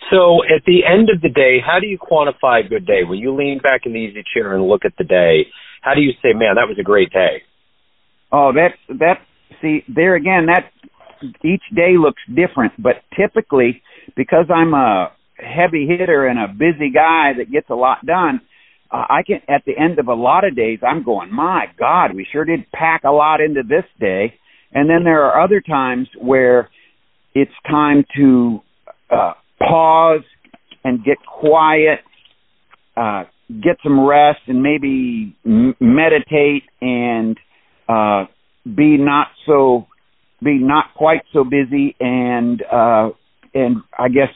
So, 0.09 0.39
at 0.43 0.63
the 0.65 0.85
end 0.87 1.09
of 1.13 1.21
the 1.21 1.27
day, 1.27 1.57
how 1.65 1.79
do 1.81 1.87
you 1.87 1.97
quantify 1.97 2.65
a 2.65 2.69
good 2.69 2.85
day? 2.85 3.03
When 3.03 3.19
you 3.19 3.35
lean 3.35 3.59
back 3.61 3.81
in 3.85 3.91
the 3.91 3.99
easy 3.99 4.23
chair 4.33 4.55
and 4.55 4.63
look 4.65 4.85
at 4.85 4.93
the 4.97 5.03
day, 5.03 5.47
how 5.81 5.93
do 5.93 6.01
you 6.01 6.11
say, 6.21 6.31
"Man, 6.33 6.55
that 6.55 6.67
was 6.67 6.77
a 6.79 6.83
great 6.83 7.11
day"? 7.11 7.43
Oh, 8.31 8.53
that 8.53 8.75
that 8.99 9.19
see 9.61 9.83
there 9.87 10.15
again. 10.15 10.45
That 10.47 10.71
each 11.43 11.63
day 11.75 11.95
looks 11.97 12.21
different, 12.27 12.73
but 12.81 12.95
typically 13.17 13.81
because 14.15 14.45
I'm 14.53 14.73
a 14.73 15.11
heavy 15.37 15.87
hitter 15.87 16.27
and 16.27 16.39
a 16.39 16.47
busy 16.47 16.89
guy 16.93 17.33
that 17.37 17.51
gets 17.51 17.69
a 17.69 17.75
lot 17.75 18.05
done, 18.05 18.41
uh, 18.91 19.03
I 19.09 19.23
can 19.25 19.41
at 19.49 19.63
the 19.65 19.73
end 19.77 19.99
of 19.99 20.07
a 20.07 20.13
lot 20.13 20.45
of 20.45 20.55
days 20.55 20.79
I'm 20.87 21.03
going, 21.03 21.33
my 21.33 21.65
God, 21.77 22.15
we 22.15 22.25
sure 22.31 22.45
did 22.45 22.71
pack 22.71 23.03
a 23.03 23.11
lot 23.11 23.41
into 23.41 23.61
this 23.67 23.83
day. 23.99 24.33
And 24.73 24.89
then 24.89 25.03
there 25.03 25.23
are 25.23 25.43
other 25.43 25.61
times 25.61 26.07
where 26.19 26.69
it's 27.33 27.51
time 27.69 28.03
to 28.17 28.59
uh, 29.09 29.33
pause 29.59 30.23
and 30.83 31.03
get 31.03 31.17
quiet, 31.25 31.99
uh, 32.95 33.23
get 33.49 33.77
some 33.83 34.05
rest, 34.05 34.39
and 34.47 34.61
maybe 34.61 35.35
m- 35.45 35.75
meditate 35.79 36.63
and 36.81 37.37
uh, 37.87 38.25
be 38.65 38.97
not 38.97 39.27
so 39.45 39.87
be 40.43 40.59
not 40.59 40.93
quite 40.95 41.21
so 41.33 41.43
busy 41.43 41.95
and 41.99 42.61
uh, 42.61 43.09
and 43.53 43.77
I 43.97 44.09
guess 44.09 44.29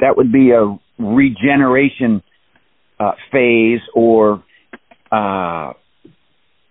that 0.00 0.16
would 0.16 0.32
be 0.32 0.50
a 0.50 0.78
regeneration 0.98 2.22
uh, 2.98 3.12
phase 3.32 3.80
or 3.94 4.42
uh, 5.10 5.72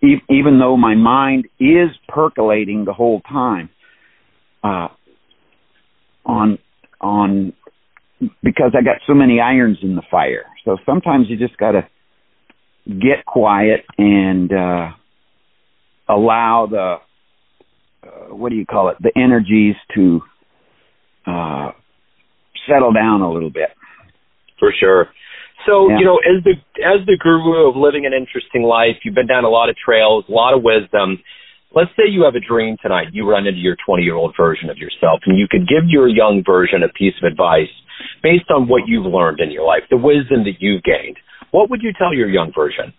e- 0.02 0.22
even 0.28 0.58
though 0.60 0.76
my 0.76 0.94
mind 0.94 1.46
is 1.58 1.90
percolating 2.08 2.84
the 2.84 2.92
whole 2.92 3.20
time 3.22 3.70
uh, 4.62 4.88
on 6.24 6.58
on 7.00 7.52
because 8.42 8.72
I 8.78 8.82
got 8.82 8.98
so 9.06 9.14
many 9.14 9.40
irons 9.40 9.78
in 9.82 9.96
the 9.96 10.02
fire. 10.10 10.44
So 10.64 10.76
sometimes 10.86 11.26
you 11.28 11.36
just 11.36 11.56
got 11.56 11.72
to 11.72 11.88
get 12.86 13.24
quiet 13.26 13.84
and 13.98 14.52
uh, 14.52 14.90
allow 16.08 16.68
the 16.70 16.96
uh, 18.02 18.34
what 18.34 18.50
do 18.50 18.56
you 18.56 18.66
call 18.66 18.88
it 18.88 18.96
the 19.00 19.12
energies 19.16 19.76
to 19.94 20.20
uh, 21.26 21.72
settle 22.68 22.92
down 22.92 23.20
a 23.20 23.30
little 23.30 23.50
bit. 23.50 23.70
For 24.58 24.72
sure. 24.78 25.08
So 25.66 25.88
yeah. 25.88 25.98
you 25.98 26.04
know, 26.04 26.18
as 26.20 26.42
the 26.44 26.54
as 26.80 27.04
the 27.06 27.16
guru 27.20 27.68
of 27.68 27.76
living 27.76 28.06
an 28.06 28.12
interesting 28.12 28.62
life, 28.62 29.00
you've 29.04 29.14
been 29.14 29.26
down 29.26 29.44
a 29.44 29.48
lot 29.48 29.68
of 29.68 29.76
trails, 29.76 30.24
a 30.28 30.32
lot 30.32 30.54
of 30.54 30.62
wisdom. 30.62 31.20
Let's 31.72 31.90
say 31.96 32.08
you 32.08 32.24
have 32.24 32.34
a 32.34 32.42
dream 32.42 32.76
tonight. 32.82 33.08
You 33.12 33.28
run 33.28 33.46
into 33.46 33.60
your 33.60 33.76
20 33.86 34.02
year 34.02 34.16
old 34.16 34.34
version 34.36 34.70
of 34.70 34.78
yourself, 34.78 35.20
and 35.26 35.38
you 35.38 35.46
could 35.50 35.68
give 35.68 35.88
your 35.88 36.08
young 36.08 36.42
version 36.44 36.82
a 36.82 36.88
piece 36.88 37.14
of 37.22 37.30
advice 37.30 37.70
based 38.22 38.50
on 38.50 38.68
what 38.68 38.88
you've 38.88 39.06
learned 39.06 39.40
in 39.40 39.50
your 39.50 39.66
life, 39.66 39.84
the 39.90 39.96
wisdom 39.96 40.44
that 40.44 40.60
you've 40.60 40.82
gained. 40.82 41.16
What 41.52 41.70
would 41.70 41.82
you 41.82 41.92
tell 41.96 42.14
your 42.14 42.28
young 42.28 42.52
version? 42.54 42.92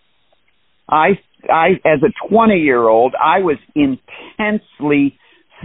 I, 0.90 1.20
I, 1.50 1.80
as 1.86 2.00
a 2.04 2.28
20 2.30 2.56
year 2.60 2.88
old, 2.88 3.14
I 3.16 3.40
was 3.40 3.58
intensely 3.76 5.18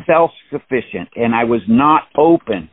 self 0.06 0.30
sufficient, 0.50 1.09
and 1.16 1.35
I 1.35 1.45
was 1.45 1.62
not 1.68 2.02
open 2.16 2.71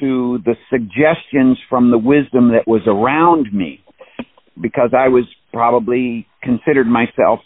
to 0.00 0.38
the 0.44 0.56
suggestions 0.70 1.58
from 1.68 1.90
the 1.90 1.98
wisdom 1.98 2.52
that 2.52 2.66
was 2.66 2.82
around 2.86 3.52
me 3.52 3.80
because 4.60 4.90
I 4.96 5.08
was 5.08 5.24
probably 5.52 6.26
considered 6.42 6.86
myself, 6.86 7.40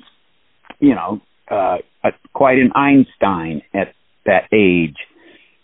you 0.80 0.94
know, 0.94 1.20
uh, 1.50 1.78
a, 2.04 2.10
quite 2.32 2.58
an 2.58 2.72
Einstein 2.74 3.62
at 3.74 3.94
that 4.24 4.44
age. 4.52 4.96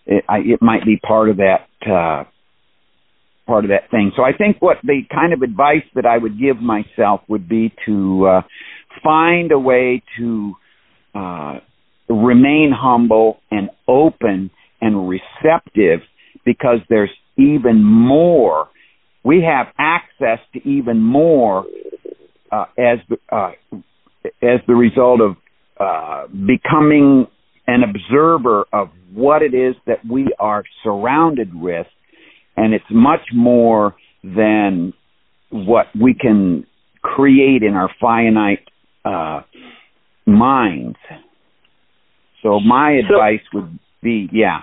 It, 0.07 0.25
I, 0.29 0.39
it 0.39 0.61
might 0.61 0.85
be 0.85 0.97
part 0.97 1.31
of 1.31 1.39
that 1.39 1.69
uh, 1.87 2.25
part 3.47 3.65
of 3.65 3.71
that 3.71 3.91
thing. 3.91 4.13
So 4.17 4.23
I 4.23 4.33
think 4.37 4.57
what 4.61 4.79
the 4.83 5.03
kind 5.13 5.33
of 5.33 5.43
advice 5.43 5.85
that 5.95 6.07
I 6.07 6.19
would 6.19 6.39
give 6.39 6.59
myself 6.59 7.23
would 7.29 7.49
be 7.49 7.73
to 7.87 8.27
uh, 8.27 8.43
find 9.03 9.53
a 9.53 9.59
way 9.59 10.03
to 10.19 10.55
uh, 11.15 11.59
remain 12.09 12.73
humble 12.75 13.39
and 13.51 13.71
open 13.89 14.51
and 14.81 15.09
receptive 15.09 16.01
because 16.45 16.79
there's 16.89 17.11
even 17.37 17.83
more. 17.83 18.69
We 19.25 19.43
have 19.43 19.73
access 19.79 20.39
to 20.55 20.69
even 20.69 21.01
more 21.01 21.65
uh, 22.51 22.65
as 22.79 22.99
uh, 23.31 23.53
as 24.43 24.61
the 24.67 24.75
result 24.75 25.21
of 25.21 25.37
uh, 25.79 26.27
becoming 26.29 27.27
an 27.67 27.83
observer 27.85 28.65
of 28.73 28.89
what 29.15 29.43
it 29.43 29.55
is 29.55 29.75
that 29.87 30.05
we 30.09 30.27
are 30.39 30.65
surrounded 30.83 31.55
with, 31.55 31.87
and 32.57 32.75
it's 32.75 32.85
much 32.91 33.21
more 33.33 33.95
than 34.25 34.93
what 35.51 35.87
we 36.01 36.15
can 36.15 36.67
create 37.03 37.63
in 37.63 37.75
our 37.75 37.91
finite 38.01 38.67
uh, 39.05 39.43
minds. 40.27 40.99
So 42.43 42.61
my 42.61 42.93
advice 42.93 43.43
would 43.53 43.79
be, 44.03 44.29
yeah. 44.33 44.61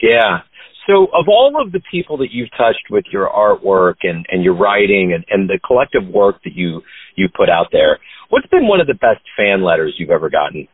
Yeah. 0.00 0.40
So, 0.86 1.04
of 1.06 1.26
all 1.28 1.60
of 1.60 1.72
the 1.72 1.80
people 1.90 2.18
that 2.18 2.28
you've 2.30 2.50
touched 2.50 2.90
with 2.90 3.04
your 3.12 3.28
artwork 3.28 3.96
and, 4.02 4.24
and 4.30 4.44
your 4.44 4.56
writing 4.56 5.12
and, 5.12 5.24
and 5.28 5.48
the 5.48 5.58
collective 5.66 6.06
work 6.06 6.36
that 6.44 6.54
you 6.54 6.82
you 7.16 7.28
put 7.34 7.48
out 7.48 7.68
there, 7.72 7.98
what's 8.28 8.46
been 8.46 8.68
one 8.68 8.80
of 8.80 8.86
the 8.86 8.94
best 8.94 9.20
fan 9.36 9.64
letters 9.64 9.94
you've 9.98 10.10
ever 10.10 10.30
gotten? 10.30 10.68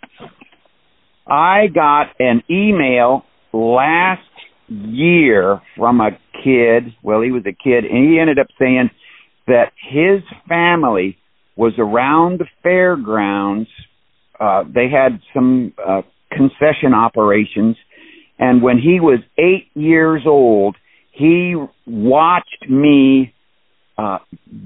I 1.27 1.69
got 1.73 2.09
an 2.19 2.43
email 2.51 3.23
last 3.55 4.21
year 4.69 5.61
from 5.77 6.01
a 6.01 6.11
kid. 6.45 6.95
Well, 7.03 7.23
he 7.23 7.31
was 7.31 7.45
a 7.47 7.53
kid, 7.53 7.85
and 7.85 8.11
he 8.11 8.19
ended 8.21 8.39
up 8.39 8.49
saying 8.59 8.91
that 9.47 9.73
his 9.91 10.23
family 10.47 11.17
was 11.57 11.73
around 11.79 12.41
the 12.41 12.47
fairgrounds. 12.63 13.69
Uh, 14.39 14.65
they 14.65 14.89
had 14.89 15.21
some 15.35 15.73
uh, 15.79 16.03
concession 16.31 16.95
operations 16.95 17.77
and 18.43 18.61
when 18.61 18.79
he 18.79 18.99
was 18.99 19.21
eight 19.39 19.69
years 19.75 20.23
old, 20.27 20.77
he 21.13 21.55
watched 21.87 22.67
me 22.69 23.33
uh, 23.97 24.19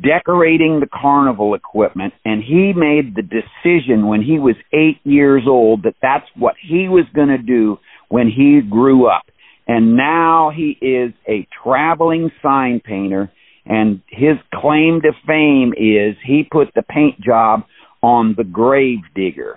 decorating 0.03 0.81
the 0.81 0.87
carnival 0.87 1.55
equipment, 1.55 2.15
and 2.25 2.43
he 2.43 2.73
made 2.75 3.15
the 3.15 3.23
decision 3.23 4.07
when 4.07 4.23
he 4.23 4.39
was 4.39 4.55
eight 4.73 4.99
years 5.05 5.43
old 5.47 5.83
that 5.83 5.95
that's 6.01 6.25
what 6.37 6.55
he 6.67 6.89
was 6.89 7.05
going 7.15 7.29
to 7.29 7.37
do 7.37 7.79
when 8.09 8.29
he 8.29 8.63
grew 8.63 9.09
up. 9.09 9.25
And 9.69 9.95
now 9.95 10.51
he 10.57 10.79
is 10.81 11.13
a 11.29 11.47
traveling 11.63 12.31
sign 12.43 12.81
painter, 12.83 13.31
and 13.67 14.01
his 14.09 14.37
claim 14.55 15.01
to 15.03 15.13
fame 15.27 15.73
is 15.77 16.17
he 16.25 16.45
put 16.51 16.69
the 16.75 16.83
paint 16.83 17.21
job 17.21 17.63
on 18.03 18.35
the 18.37 18.45
grave 18.45 19.01
digger. 19.15 19.57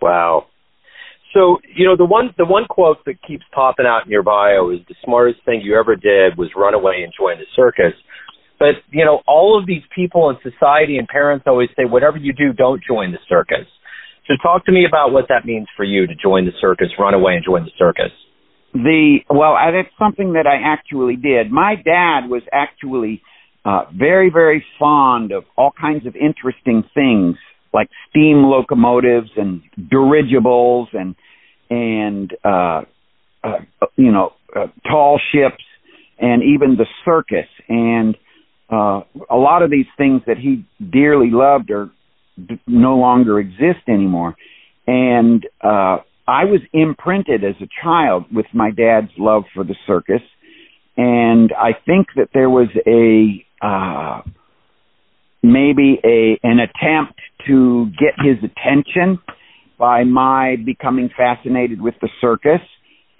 Wow. 0.00 0.46
So, 1.34 1.58
you 1.74 1.84
know, 1.86 1.96
the 1.96 2.06
one 2.06 2.30
the 2.38 2.46
one 2.46 2.64
quote 2.68 3.04
that 3.04 3.20
keeps 3.26 3.44
popping 3.54 3.84
out 3.84 4.06
in 4.06 4.10
your 4.10 4.22
bio 4.22 4.70
is 4.70 4.80
the 4.88 4.94
smartest 5.04 5.44
thing 5.44 5.60
you 5.62 5.78
ever 5.78 5.94
did 5.94 6.38
was 6.38 6.48
run 6.56 6.72
away 6.72 7.02
and 7.04 7.12
join 7.18 7.36
the 7.38 7.44
circus. 7.54 7.92
But, 8.58 8.80
you 8.90 9.04
know, 9.04 9.20
all 9.28 9.58
of 9.58 9.66
these 9.66 9.82
people 9.94 10.30
in 10.30 10.36
society 10.40 10.96
and 10.96 11.06
parents 11.06 11.44
always 11.46 11.68
say, 11.76 11.84
whatever 11.84 12.16
you 12.16 12.32
do, 12.32 12.54
don't 12.54 12.82
join 12.82 13.12
the 13.12 13.18
circus. 13.28 13.66
So 14.26 14.34
talk 14.42 14.64
to 14.64 14.72
me 14.72 14.86
about 14.88 15.12
what 15.12 15.26
that 15.28 15.44
means 15.44 15.66
for 15.76 15.84
you 15.84 16.06
to 16.06 16.14
join 16.14 16.46
the 16.46 16.56
circus, 16.58 16.88
run 16.98 17.12
away 17.12 17.34
and 17.34 17.44
join 17.44 17.64
the 17.64 17.76
circus. 17.78 18.10
The 18.82 19.18
well, 19.30 19.56
that's 19.72 19.94
something 19.98 20.34
that 20.34 20.46
I 20.46 20.56
actually 20.64 21.16
did. 21.16 21.50
My 21.50 21.76
dad 21.76 22.28
was 22.28 22.42
actually 22.52 23.22
uh, 23.64 23.84
very, 23.96 24.30
very 24.30 24.64
fond 24.78 25.32
of 25.32 25.44
all 25.56 25.72
kinds 25.78 26.06
of 26.06 26.14
interesting 26.16 26.84
things 26.94 27.36
like 27.72 27.88
steam 28.10 28.44
locomotives 28.44 29.30
and 29.36 29.62
dirigibles 29.90 30.88
and 30.92 31.14
and 31.68 32.32
uh, 32.44 32.82
uh, 33.42 33.58
you 33.96 34.12
know 34.12 34.32
uh, 34.54 34.66
tall 34.88 35.20
ships 35.32 35.64
and 36.18 36.42
even 36.42 36.76
the 36.76 36.86
circus 37.04 37.48
and 37.68 38.16
uh, 38.70 39.00
a 39.30 39.36
lot 39.36 39.62
of 39.62 39.70
these 39.70 39.86
things 39.96 40.22
that 40.26 40.38
he 40.38 40.64
dearly 40.80 41.30
loved 41.30 41.70
are 41.70 41.90
d- 42.36 42.60
no 42.66 42.96
longer 42.96 43.38
exist 43.38 43.88
anymore. 43.88 44.36
And 44.86 45.46
uh, 45.60 45.98
I 46.28 46.44
was 46.44 46.60
imprinted 46.72 47.44
as 47.44 47.54
a 47.60 47.68
child 47.82 48.24
with 48.32 48.46
my 48.52 48.70
dad's 48.70 49.10
love 49.16 49.44
for 49.54 49.64
the 49.64 49.76
circus, 49.86 50.22
and 50.96 51.52
I 51.56 51.72
think 51.86 52.08
that 52.16 52.30
there 52.34 52.50
was 52.50 52.68
a 52.86 53.44
uh, 53.64 54.22
maybe 55.42 56.00
a 56.04 56.38
an 56.42 56.58
attempt 56.58 57.20
to 57.46 57.86
get 57.98 58.14
his 58.18 58.38
attention 58.38 59.20
by 59.78 60.04
my 60.04 60.56
becoming 60.64 61.10
fascinated 61.16 61.80
with 61.80 61.94
the 62.00 62.08
circus, 62.20 62.60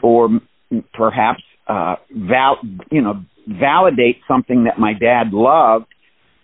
or 0.02 0.28
perhaps 0.92 1.42
uh, 1.68 1.96
val 2.10 2.58
you 2.90 3.02
know 3.02 3.22
validate 3.46 4.16
something 4.26 4.64
that 4.64 4.78
my 4.80 4.92
dad 4.94 5.32
loved, 5.32 5.86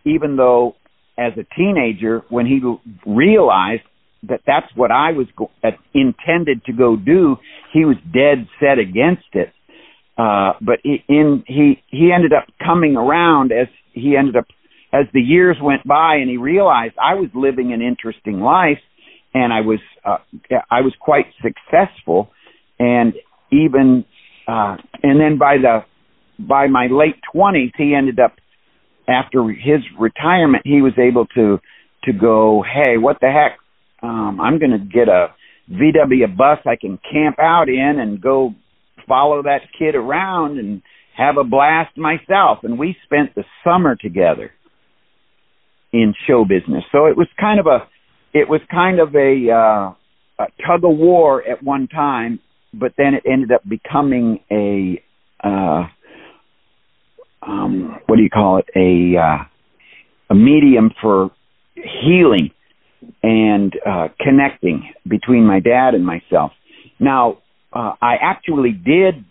even 0.04 0.37
though 0.37 0.76
as 1.19 1.33
a 1.37 1.45
teenager, 1.57 2.23
when 2.28 2.47
he 2.47 2.61
realized 3.04 3.83
that 4.29 4.41
that's 4.47 4.67
what 4.76 4.91
I 4.91 5.12
was 5.12 5.26
go- 5.37 5.50
intended 5.95 6.64
to 6.67 6.73
go 6.73 6.97
do, 6.97 7.37
he 7.73 7.85
was 7.85 7.97
dead 8.12 8.47
set 8.61 8.79
against 8.79 9.26
it. 9.33 9.52
Uh, 10.17 10.52
but 10.61 10.79
he, 10.83 11.02
in 11.09 11.43
he 11.47 11.83
he 11.88 12.12
ended 12.14 12.33
up 12.33 12.45
coming 12.62 12.97
around 12.97 13.50
as 13.50 13.69
he 13.93 14.17
ended 14.17 14.37
up 14.37 14.47
as 14.93 15.07
the 15.14 15.21
years 15.21 15.57
went 15.61 15.87
by, 15.87 16.17
and 16.17 16.29
he 16.29 16.37
realized 16.37 16.95
I 17.02 17.14
was 17.14 17.31
living 17.35 17.73
an 17.73 17.81
interesting 17.81 18.41
life, 18.41 18.79
and 19.33 19.52
I 19.52 19.62
was 19.62 19.81
uh, 20.05 20.19
I 20.71 20.83
was 20.83 20.93
quite 21.00 21.26
successful, 21.41 22.31
and 22.79 23.14
even 23.50 24.05
uh, 24.47 24.76
and 25.02 25.19
then 25.19 25.38
by 25.38 25.57
the 25.57 25.85
by 26.38 26.67
my 26.67 26.88
late 26.91 27.17
twenties, 27.33 27.73
he 27.76 27.95
ended 27.95 28.21
up 28.21 28.33
after 29.09 29.49
his 29.49 29.81
retirement, 29.99 30.62
he 30.64 30.83
was 30.83 30.93
able 30.99 31.26
to 31.35 31.59
to 32.05 32.12
go, 32.12 32.62
hey, 32.62 32.99
what 32.99 33.19
the 33.21 33.31
heck? 33.31 33.59
Um, 34.03 34.41
I'm 34.41 34.59
going 34.59 34.73
to 34.73 34.79
get 34.79 35.09
a 35.09 35.29
VW 35.71 36.37
bus 36.37 36.59
I 36.67 36.77
can 36.77 36.99
camp 37.11 37.39
out 37.39 37.69
in 37.69 37.99
and 38.01 38.21
go 38.21 38.55
follow 39.07 39.43
that 39.43 39.61
kid 39.79 39.95
around 39.95 40.59
and 40.59 40.83
have 41.17 41.37
a 41.37 41.45
blast 41.45 41.97
myself. 41.97 42.59
And 42.63 42.79
we 42.79 42.97
spent 43.05 43.35
the 43.35 43.45
summer 43.65 43.97
together 43.97 44.51
in 45.93 46.15
show 46.27 46.45
business. 46.45 46.85
So 46.91 47.07
it 47.07 47.17
was 47.17 47.29
kind 47.39 47.61
of 47.61 47.67
a 47.67 47.89
it 48.35 48.49
was 48.49 48.61
kind 48.71 48.99
of 48.99 49.15
a, 49.15 49.51
uh, 49.51 50.43
a 50.43 50.47
tug 50.67 50.85
of 50.85 50.97
war 50.97 51.47
at 51.47 51.62
one 51.62 51.87
time, 51.87 52.41
but 52.73 52.95
then 52.97 53.12
it 53.12 53.25
ended 53.31 53.53
up 53.53 53.61
becoming 53.69 54.41
a 54.51 55.03
uh, 55.45 55.85
um, 57.43 57.99
what 58.07 58.17
do 58.17 58.23
you 58.23 58.31
call 58.31 58.59
it? 58.59 58.67
A 58.75 59.19
uh, 59.19 59.45
a 60.31 60.35
medium 60.35 60.93
for 61.01 61.31
healing 61.75 62.51
and 63.23 63.73
uh, 63.87 64.09
connecting 64.21 64.93
between 65.09 65.47
my 65.47 65.61
dad 65.61 65.95
and 65.95 66.05
myself. 66.05 66.53
Now, 66.99 67.39
uh, 67.73 67.93
I 68.01 68.17
actually 68.21 68.73
did 68.73 69.25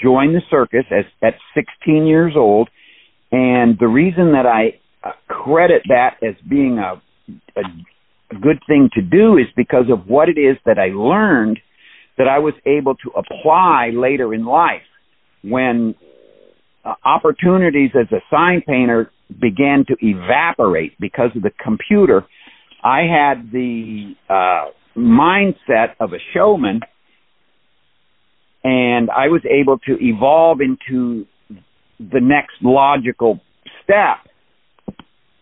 join 0.00 0.32
the 0.32 0.42
circus 0.50 0.84
as, 0.90 1.04
at 1.22 1.34
16 1.54 2.06
years 2.06 2.34
old, 2.36 2.68
and 3.32 3.76
the 3.78 3.88
reason 3.88 4.32
that 4.32 4.46
I 4.46 4.80
uh, 5.02 5.12
credit 5.28 5.82
that 5.88 6.16
as 6.22 6.34
being 6.48 6.78
a, 6.78 7.00
a, 7.58 7.62
a 8.30 8.38
good 8.38 8.60
thing 8.66 8.90
to 8.94 9.02
do 9.02 9.36
is 9.36 9.46
because 9.56 9.86
of 9.90 10.06
what 10.06 10.28
it 10.28 10.38
is 10.38 10.56
that 10.66 10.78
I 10.78 10.94
learned 10.94 11.58
that 12.18 12.28
I 12.28 12.38
was 12.38 12.54
able 12.66 12.94
to 12.96 13.10
apply 13.16 13.90
later 13.94 14.34
in 14.34 14.44
life 14.44 14.82
when 15.42 15.94
uh, 16.84 16.94
opportunities 17.04 17.90
as 17.98 18.06
a 18.12 18.20
sign 18.30 18.62
painter 18.66 19.10
began 19.40 19.84
to 19.88 19.96
evaporate 20.00 20.98
because 21.00 21.30
of 21.34 21.42
the 21.42 21.50
computer. 21.62 22.26
I 22.82 23.00
had 23.02 23.50
the 23.52 24.14
uh, 24.28 24.70
mindset 24.96 25.94
of 26.00 26.12
a 26.12 26.18
showman, 26.34 26.80
and 28.64 29.10
I 29.10 29.28
was 29.28 29.42
able 29.48 29.78
to 29.80 29.96
evolve 30.00 30.60
into 30.60 31.26
the 31.98 32.20
next 32.20 32.54
logical 32.62 33.40
step. 33.82 34.18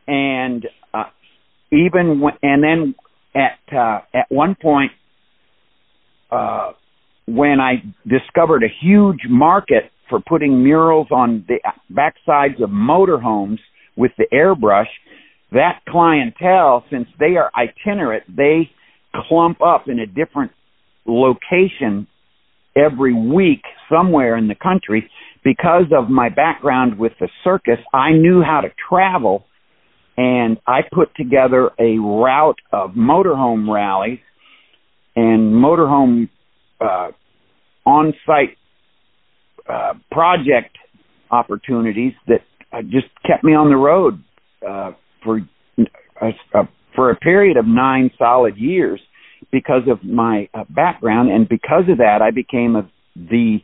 And 0.06 0.66
uh, 0.94 1.04
even 1.70 2.20
when, 2.20 2.34
and 2.42 2.62
then 2.62 2.94
at 3.34 3.76
uh, 3.76 4.00
at 4.14 4.26
one 4.30 4.56
point, 4.60 4.92
uh, 6.30 6.72
when 7.26 7.60
I 7.60 7.82
discovered 8.06 8.62
a 8.62 8.72
huge 8.80 9.20
market 9.28 9.90
for 10.08 10.20
putting 10.20 10.62
murals 10.62 11.08
on 11.10 11.44
the 11.46 11.58
backsides 11.92 12.62
of 12.62 12.70
motorhomes 12.70 13.58
with 13.96 14.12
the 14.16 14.26
airbrush, 14.32 14.86
that 15.52 15.80
clientele, 15.88 16.84
since 16.90 17.08
they 17.18 17.36
are 17.36 17.50
itinerant, 17.56 18.24
they 18.34 18.70
clump 19.28 19.62
up 19.62 19.88
in 19.88 19.98
a 19.98 20.06
different 20.06 20.52
location 21.06 22.06
every 22.76 23.14
week 23.14 23.62
somewhere 23.90 24.36
in 24.36 24.48
the 24.48 24.54
country. 24.54 25.10
Because 25.42 25.86
of 25.96 26.10
my 26.10 26.28
background 26.28 26.98
with 26.98 27.12
the 27.20 27.28
circus, 27.42 27.78
I 27.94 28.12
knew 28.12 28.42
how 28.42 28.60
to 28.60 28.68
travel 28.88 29.44
and 30.16 30.58
I 30.66 30.80
put 30.92 31.14
together 31.14 31.70
a 31.78 31.96
route 31.98 32.58
of 32.72 32.90
motorhome 32.90 33.72
rallies 33.72 34.18
and 35.14 35.54
motorhome 35.54 36.28
uh, 36.80 37.12
on-site 37.86 38.56
uh, 39.68 39.94
project 40.10 40.76
opportunities 41.30 42.14
that 42.26 42.40
just 42.90 43.06
kept 43.26 43.44
me 43.44 43.52
on 43.52 43.70
the 43.70 43.76
road 43.76 44.22
uh, 44.68 44.90
for 45.22 45.40
uh, 46.20 46.30
uh, 46.54 46.64
for 46.94 47.10
a 47.10 47.16
period 47.16 47.56
of 47.56 47.66
nine 47.66 48.10
solid 48.18 48.56
years 48.56 49.00
because 49.52 49.82
of 49.90 50.02
my 50.02 50.48
uh, 50.52 50.64
background, 50.68 51.30
and 51.30 51.48
because 51.48 51.84
of 51.88 51.98
that, 51.98 52.20
I 52.22 52.30
became 52.30 52.76
a, 52.76 52.90
the 53.14 53.58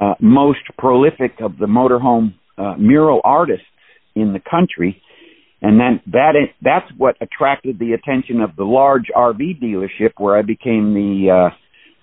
uh, 0.00 0.14
most 0.20 0.60
prolific 0.78 1.32
of 1.40 1.58
the 1.58 1.66
motorhome 1.66 2.34
uh, 2.56 2.74
mural 2.78 3.20
artists 3.24 3.66
in 4.14 4.32
the 4.32 4.40
country, 4.40 5.02
and 5.60 5.78
then 5.78 6.00
that 6.12 6.34
is, 6.36 6.48
that's 6.62 6.86
what 6.96 7.16
attracted 7.20 7.78
the 7.78 7.92
attention 7.92 8.40
of 8.40 8.54
the 8.56 8.64
large 8.64 9.06
RV 9.14 9.60
dealership, 9.62 10.12
where 10.16 10.36
I 10.36 10.42
became 10.42 10.94
the 10.94 11.50
uh, 11.50 11.56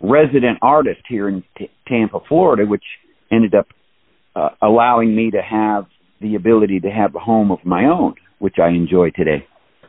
resident 0.05 0.59
artist 0.61 1.01
here 1.07 1.29
in 1.29 1.43
T- 1.57 1.71
Tampa, 1.87 2.19
Florida, 2.27 2.65
which 2.65 2.83
ended 3.31 3.55
up 3.55 3.67
uh, 4.35 4.49
allowing 4.61 5.15
me 5.15 5.31
to 5.31 5.41
have 5.41 5.85
the 6.21 6.35
ability 6.35 6.81
to 6.81 6.89
have 6.89 7.15
a 7.15 7.19
home 7.19 7.51
of 7.51 7.59
my 7.63 7.85
own, 7.85 8.15
which 8.39 8.55
I 8.61 8.69
enjoy 8.69 9.11
today. 9.11 9.45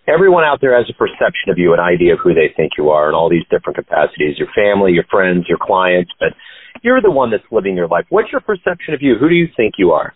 Everyone 0.08 0.44
out 0.44 0.60
there 0.60 0.76
has 0.76 0.86
a 0.88 0.94
perception 0.94 1.50
of 1.50 1.58
you, 1.58 1.72
an 1.74 1.80
idea 1.80 2.14
of 2.14 2.20
who 2.22 2.32
they 2.32 2.54
think 2.56 2.72
you 2.78 2.90
are 2.90 3.08
in 3.08 3.14
all 3.14 3.28
these 3.28 3.44
different 3.50 3.76
capacities 3.76 4.38
your 4.38 4.48
family, 4.54 4.92
your 4.92 5.04
friends, 5.10 5.46
your 5.48 5.58
clients, 5.60 6.12
but 6.20 6.28
you're 6.82 7.02
the 7.02 7.10
one 7.10 7.30
that's 7.30 7.42
living 7.50 7.74
your 7.74 7.88
life. 7.88 8.04
What's 8.08 8.30
your 8.30 8.40
perception 8.40 8.94
of 8.94 9.02
you? 9.02 9.16
Who 9.18 9.28
do 9.28 9.34
you 9.34 9.48
think 9.56 9.74
you 9.78 9.90
are? 9.92 10.14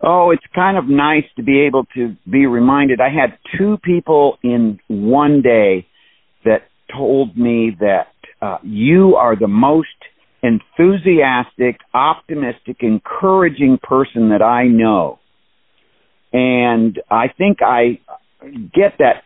Oh, 0.00 0.30
it's 0.30 0.44
kind 0.54 0.78
of 0.78 0.88
nice 0.88 1.24
to 1.36 1.42
be 1.42 1.60
able 1.60 1.84
to 1.94 2.16
be 2.30 2.46
reminded. 2.46 3.00
I 3.00 3.10
had 3.10 3.36
two 3.58 3.78
people 3.82 4.38
in 4.42 4.78
one 4.88 5.42
day 5.42 5.86
that 6.44 6.68
told 6.96 7.36
me 7.36 7.76
that 7.80 8.12
uh, 8.40 8.58
you 8.62 9.16
are 9.16 9.36
the 9.36 9.48
most 9.48 9.88
enthusiastic, 10.42 11.80
optimistic, 11.92 12.78
encouraging 12.80 13.78
person 13.82 14.30
that 14.30 14.40
I 14.40 14.68
know. 14.68 15.18
And 16.32 17.00
I 17.10 17.28
think 17.28 17.58
I 17.62 18.00
get 18.74 18.98
that 18.98 19.22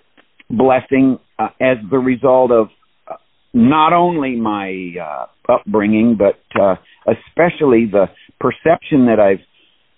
blessing 0.48 1.18
uh, 1.38 1.48
as 1.60 1.78
the 1.90 1.98
result 1.98 2.50
of 2.52 2.68
uh, 3.10 3.16
not 3.52 3.92
only 3.92 4.36
my 4.36 4.94
uh, 5.02 5.52
upbringing, 5.52 6.16
but 6.18 6.40
uh, 6.60 6.76
especially 7.06 7.86
the 7.90 8.06
perception 8.40 9.06
that 9.06 9.18
I've 9.20 9.44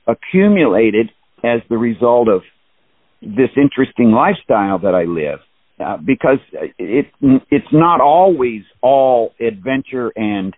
accumulated 0.07 1.11
as 1.43 1.61
the 1.69 1.77
result 1.77 2.29
of 2.29 2.43
this 3.23 3.51
interesting 3.57 4.13
lifestyle 4.13 4.79
that 4.81 4.95
I 4.95 5.05
live. 5.05 5.41
uh, 5.81 5.97
because 5.97 6.39
it 6.79 7.07
it's 7.51 7.73
not 7.73 8.01
always 8.01 8.63
all 8.81 9.33
adventure 9.41 10.13
and 10.15 10.55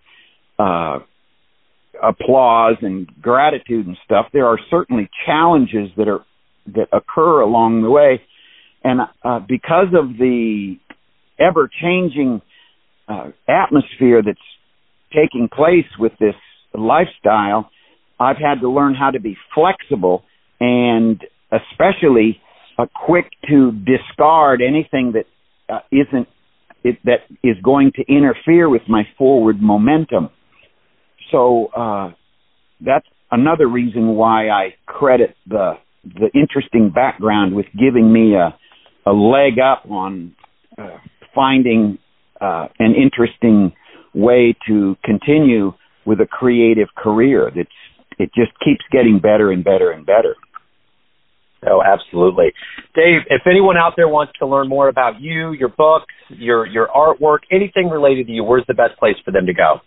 uh, 0.58 0.98
applause 2.02 2.76
and 2.82 3.08
gratitude 3.20 3.86
and 3.86 3.96
stuff. 4.04 4.26
There 4.32 4.46
are 4.46 4.58
certainly 4.70 5.08
challenges 5.24 5.88
that 5.96 6.08
are 6.08 6.24
that 6.74 6.88
occur 6.92 7.40
along 7.40 7.82
the 7.82 7.90
way, 7.90 8.20
and 8.82 9.00
uh, 9.24 9.40
because 9.40 9.88
of 9.94 10.16
the 10.18 10.76
ever 11.38 11.68
changing 11.82 12.40
uh, 13.08 13.30
atmosphere 13.48 14.22
that's 14.24 14.38
taking 15.12 15.48
place 15.48 15.86
with 15.98 16.12
this 16.18 16.34
lifestyle, 16.74 17.70
I've 18.18 18.38
had 18.38 18.60
to 18.60 18.70
learn 18.70 18.94
how 18.94 19.10
to 19.10 19.20
be 19.20 19.36
flexible 19.54 20.24
and 20.60 21.20
especially 21.52 22.40
uh, 22.78 22.86
quick 23.06 23.26
to 23.48 23.72
discard 23.72 24.60
anything 24.62 25.14
that 25.14 25.24
uh, 25.72 25.80
not 25.92 26.26
it, 26.84 26.98
that 27.04 27.20
is 27.42 27.56
going 27.62 27.92
to 27.96 28.02
interfere 28.08 28.68
with 28.68 28.82
my 28.88 29.02
forward 29.18 29.60
momentum. 29.60 30.30
So 31.32 31.66
uh, 31.76 32.12
that's 32.80 33.06
another 33.30 33.66
reason 33.66 34.08
why 34.14 34.48
I 34.48 34.74
credit 34.86 35.34
the 35.46 35.74
the 36.14 36.30
interesting 36.38 36.90
background 36.94 37.54
with 37.54 37.66
giving 37.78 38.12
me 38.12 38.34
a 38.34 38.56
a 39.08 39.12
leg 39.12 39.58
up 39.58 39.88
on 39.88 40.34
uh, 40.76 40.98
finding 41.34 41.98
uh, 42.40 42.66
an 42.78 42.94
interesting 42.94 43.72
way 44.14 44.56
to 44.66 44.96
continue 45.04 45.72
with 46.04 46.20
a 46.20 46.26
creative 46.26 46.88
career. 46.96 47.50
That's 47.54 47.68
it 48.18 48.30
just 48.34 48.52
keeps 48.64 48.82
getting 48.90 49.20
better 49.20 49.50
and 49.50 49.62
better 49.62 49.90
and 49.90 50.04
better. 50.06 50.34
Oh, 51.68 51.82
absolutely. 51.82 52.52
Dave, 52.94 53.22
if 53.28 53.42
anyone 53.46 53.76
out 53.76 53.94
there 53.96 54.08
wants 54.08 54.32
to 54.38 54.46
learn 54.46 54.68
more 54.68 54.88
about 54.88 55.20
you, 55.20 55.52
your 55.52 55.68
books, 55.68 56.12
your 56.30 56.66
your 56.66 56.88
artwork, 56.88 57.40
anything 57.50 57.88
related 57.88 58.26
to 58.26 58.32
you, 58.32 58.44
where's 58.44 58.64
the 58.68 58.74
best 58.74 58.98
place 58.98 59.16
for 59.24 59.32
them 59.32 59.46
to 59.46 59.54
go? 59.54 59.80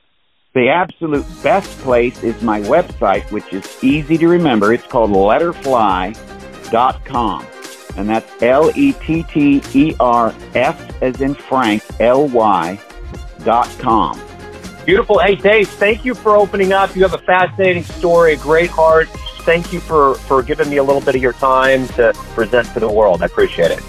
The 0.55 0.69
absolute 0.69 1.25
best 1.43 1.69
place 1.79 2.23
is 2.23 2.41
my 2.41 2.61
website, 2.61 3.29
which 3.31 3.53
is 3.53 3.83
easy 3.83 4.17
to 4.17 4.27
remember. 4.27 4.73
It's 4.73 4.87
called 4.87 5.11
letterfly.com. 5.11 7.45
And 7.95 8.09
that's 8.09 8.41
L 8.41 8.71
E 8.75 8.93
T 8.93 9.21
T 9.23 9.61
E 9.73 9.95
R 9.99 10.33
F 10.55 11.03
as 11.03 11.21
in 11.21 11.35
Frank, 11.35 11.83
L 11.99 12.27
Y 12.27 12.79
dot 13.43 13.69
com. 13.77 14.19
Beautiful. 14.85 15.19
Hey, 15.19 15.35
Dave, 15.35 15.69
thank 15.69 16.03
you 16.03 16.15
for 16.15 16.35
opening 16.35 16.73
up. 16.73 16.95
You 16.95 17.03
have 17.03 17.13
a 17.13 17.19
fascinating 17.19 17.83
story, 17.83 18.33
a 18.33 18.37
great 18.37 18.71
heart. 18.71 19.07
Thank 19.41 19.71
you 19.71 19.79
for, 19.79 20.15
for 20.15 20.41
giving 20.41 20.67
me 20.67 20.77
a 20.77 20.83
little 20.83 21.01
bit 21.01 21.13
of 21.15 21.21
your 21.21 21.33
time 21.33 21.87
to 21.89 22.11
present 22.33 22.73
to 22.73 22.79
the 22.79 22.91
world. 22.91 23.21
I 23.21 23.25
appreciate 23.25 23.69
it. 23.69 23.83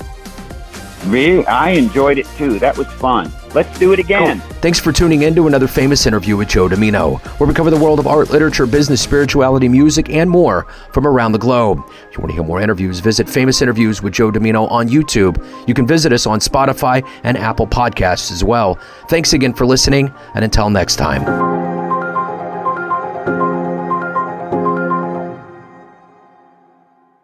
Me, 1.07 1.42
I 1.46 1.70
enjoyed 1.70 2.18
it 2.18 2.27
too. 2.37 2.59
That 2.59 2.77
was 2.77 2.87
fun. 2.88 3.33
Let's 3.54 3.78
do 3.78 3.92
it 3.92 3.98
again. 3.98 4.40
Cool. 4.40 4.50
Thanks 4.60 4.78
for 4.78 4.92
tuning 4.92 5.22
in 5.22 5.34
to 5.34 5.46
another 5.46 5.66
famous 5.66 6.06
interview 6.06 6.36
with 6.36 6.48
Joe 6.48 6.68
Dimino, 6.68 7.20
where 7.38 7.48
we 7.48 7.54
cover 7.54 7.70
the 7.70 7.78
world 7.78 7.98
of 7.98 8.06
art, 8.06 8.30
literature, 8.30 8.66
business, 8.66 9.02
spirituality, 9.02 9.68
music, 9.68 10.08
and 10.10 10.30
more 10.30 10.66
from 10.92 11.06
around 11.06 11.32
the 11.32 11.38
globe. 11.38 11.78
If 12.08 12.16
you 12.16 12.20
want 12.20 12.30
to 12.30 12.34
hear 12.34 12.44
more 12.44 12.60
interviews, 12.60 13.00
visit 13.00 13.28
Famous 13.28 13.60
Interviews 13.60 14.02
with 14.02 14.12
Joe 14.12 14.30
Dimino 14.30 14.70
on 14.70 14.88
YouTube. 14.88 15.44
You 15.66 15.74
can 15.74 15.86
visit 15.86 16.12
us 16.12 16.26
on 16.26 16.38
Spotify 16.38 17.06
and 17.24 17.36
Apple 17.36 17.66
Podcasts 17.66 18.30
as 18.30 18.44
well. 18.44 18.78
Thanks 19.08 19.32
again 19.32 19.54
for 19.54 19.66
listening, 19.66 20.12
and 20.34 20.44
until 20.44 20.70
next 20.70 20.96
time. 20.96 21.69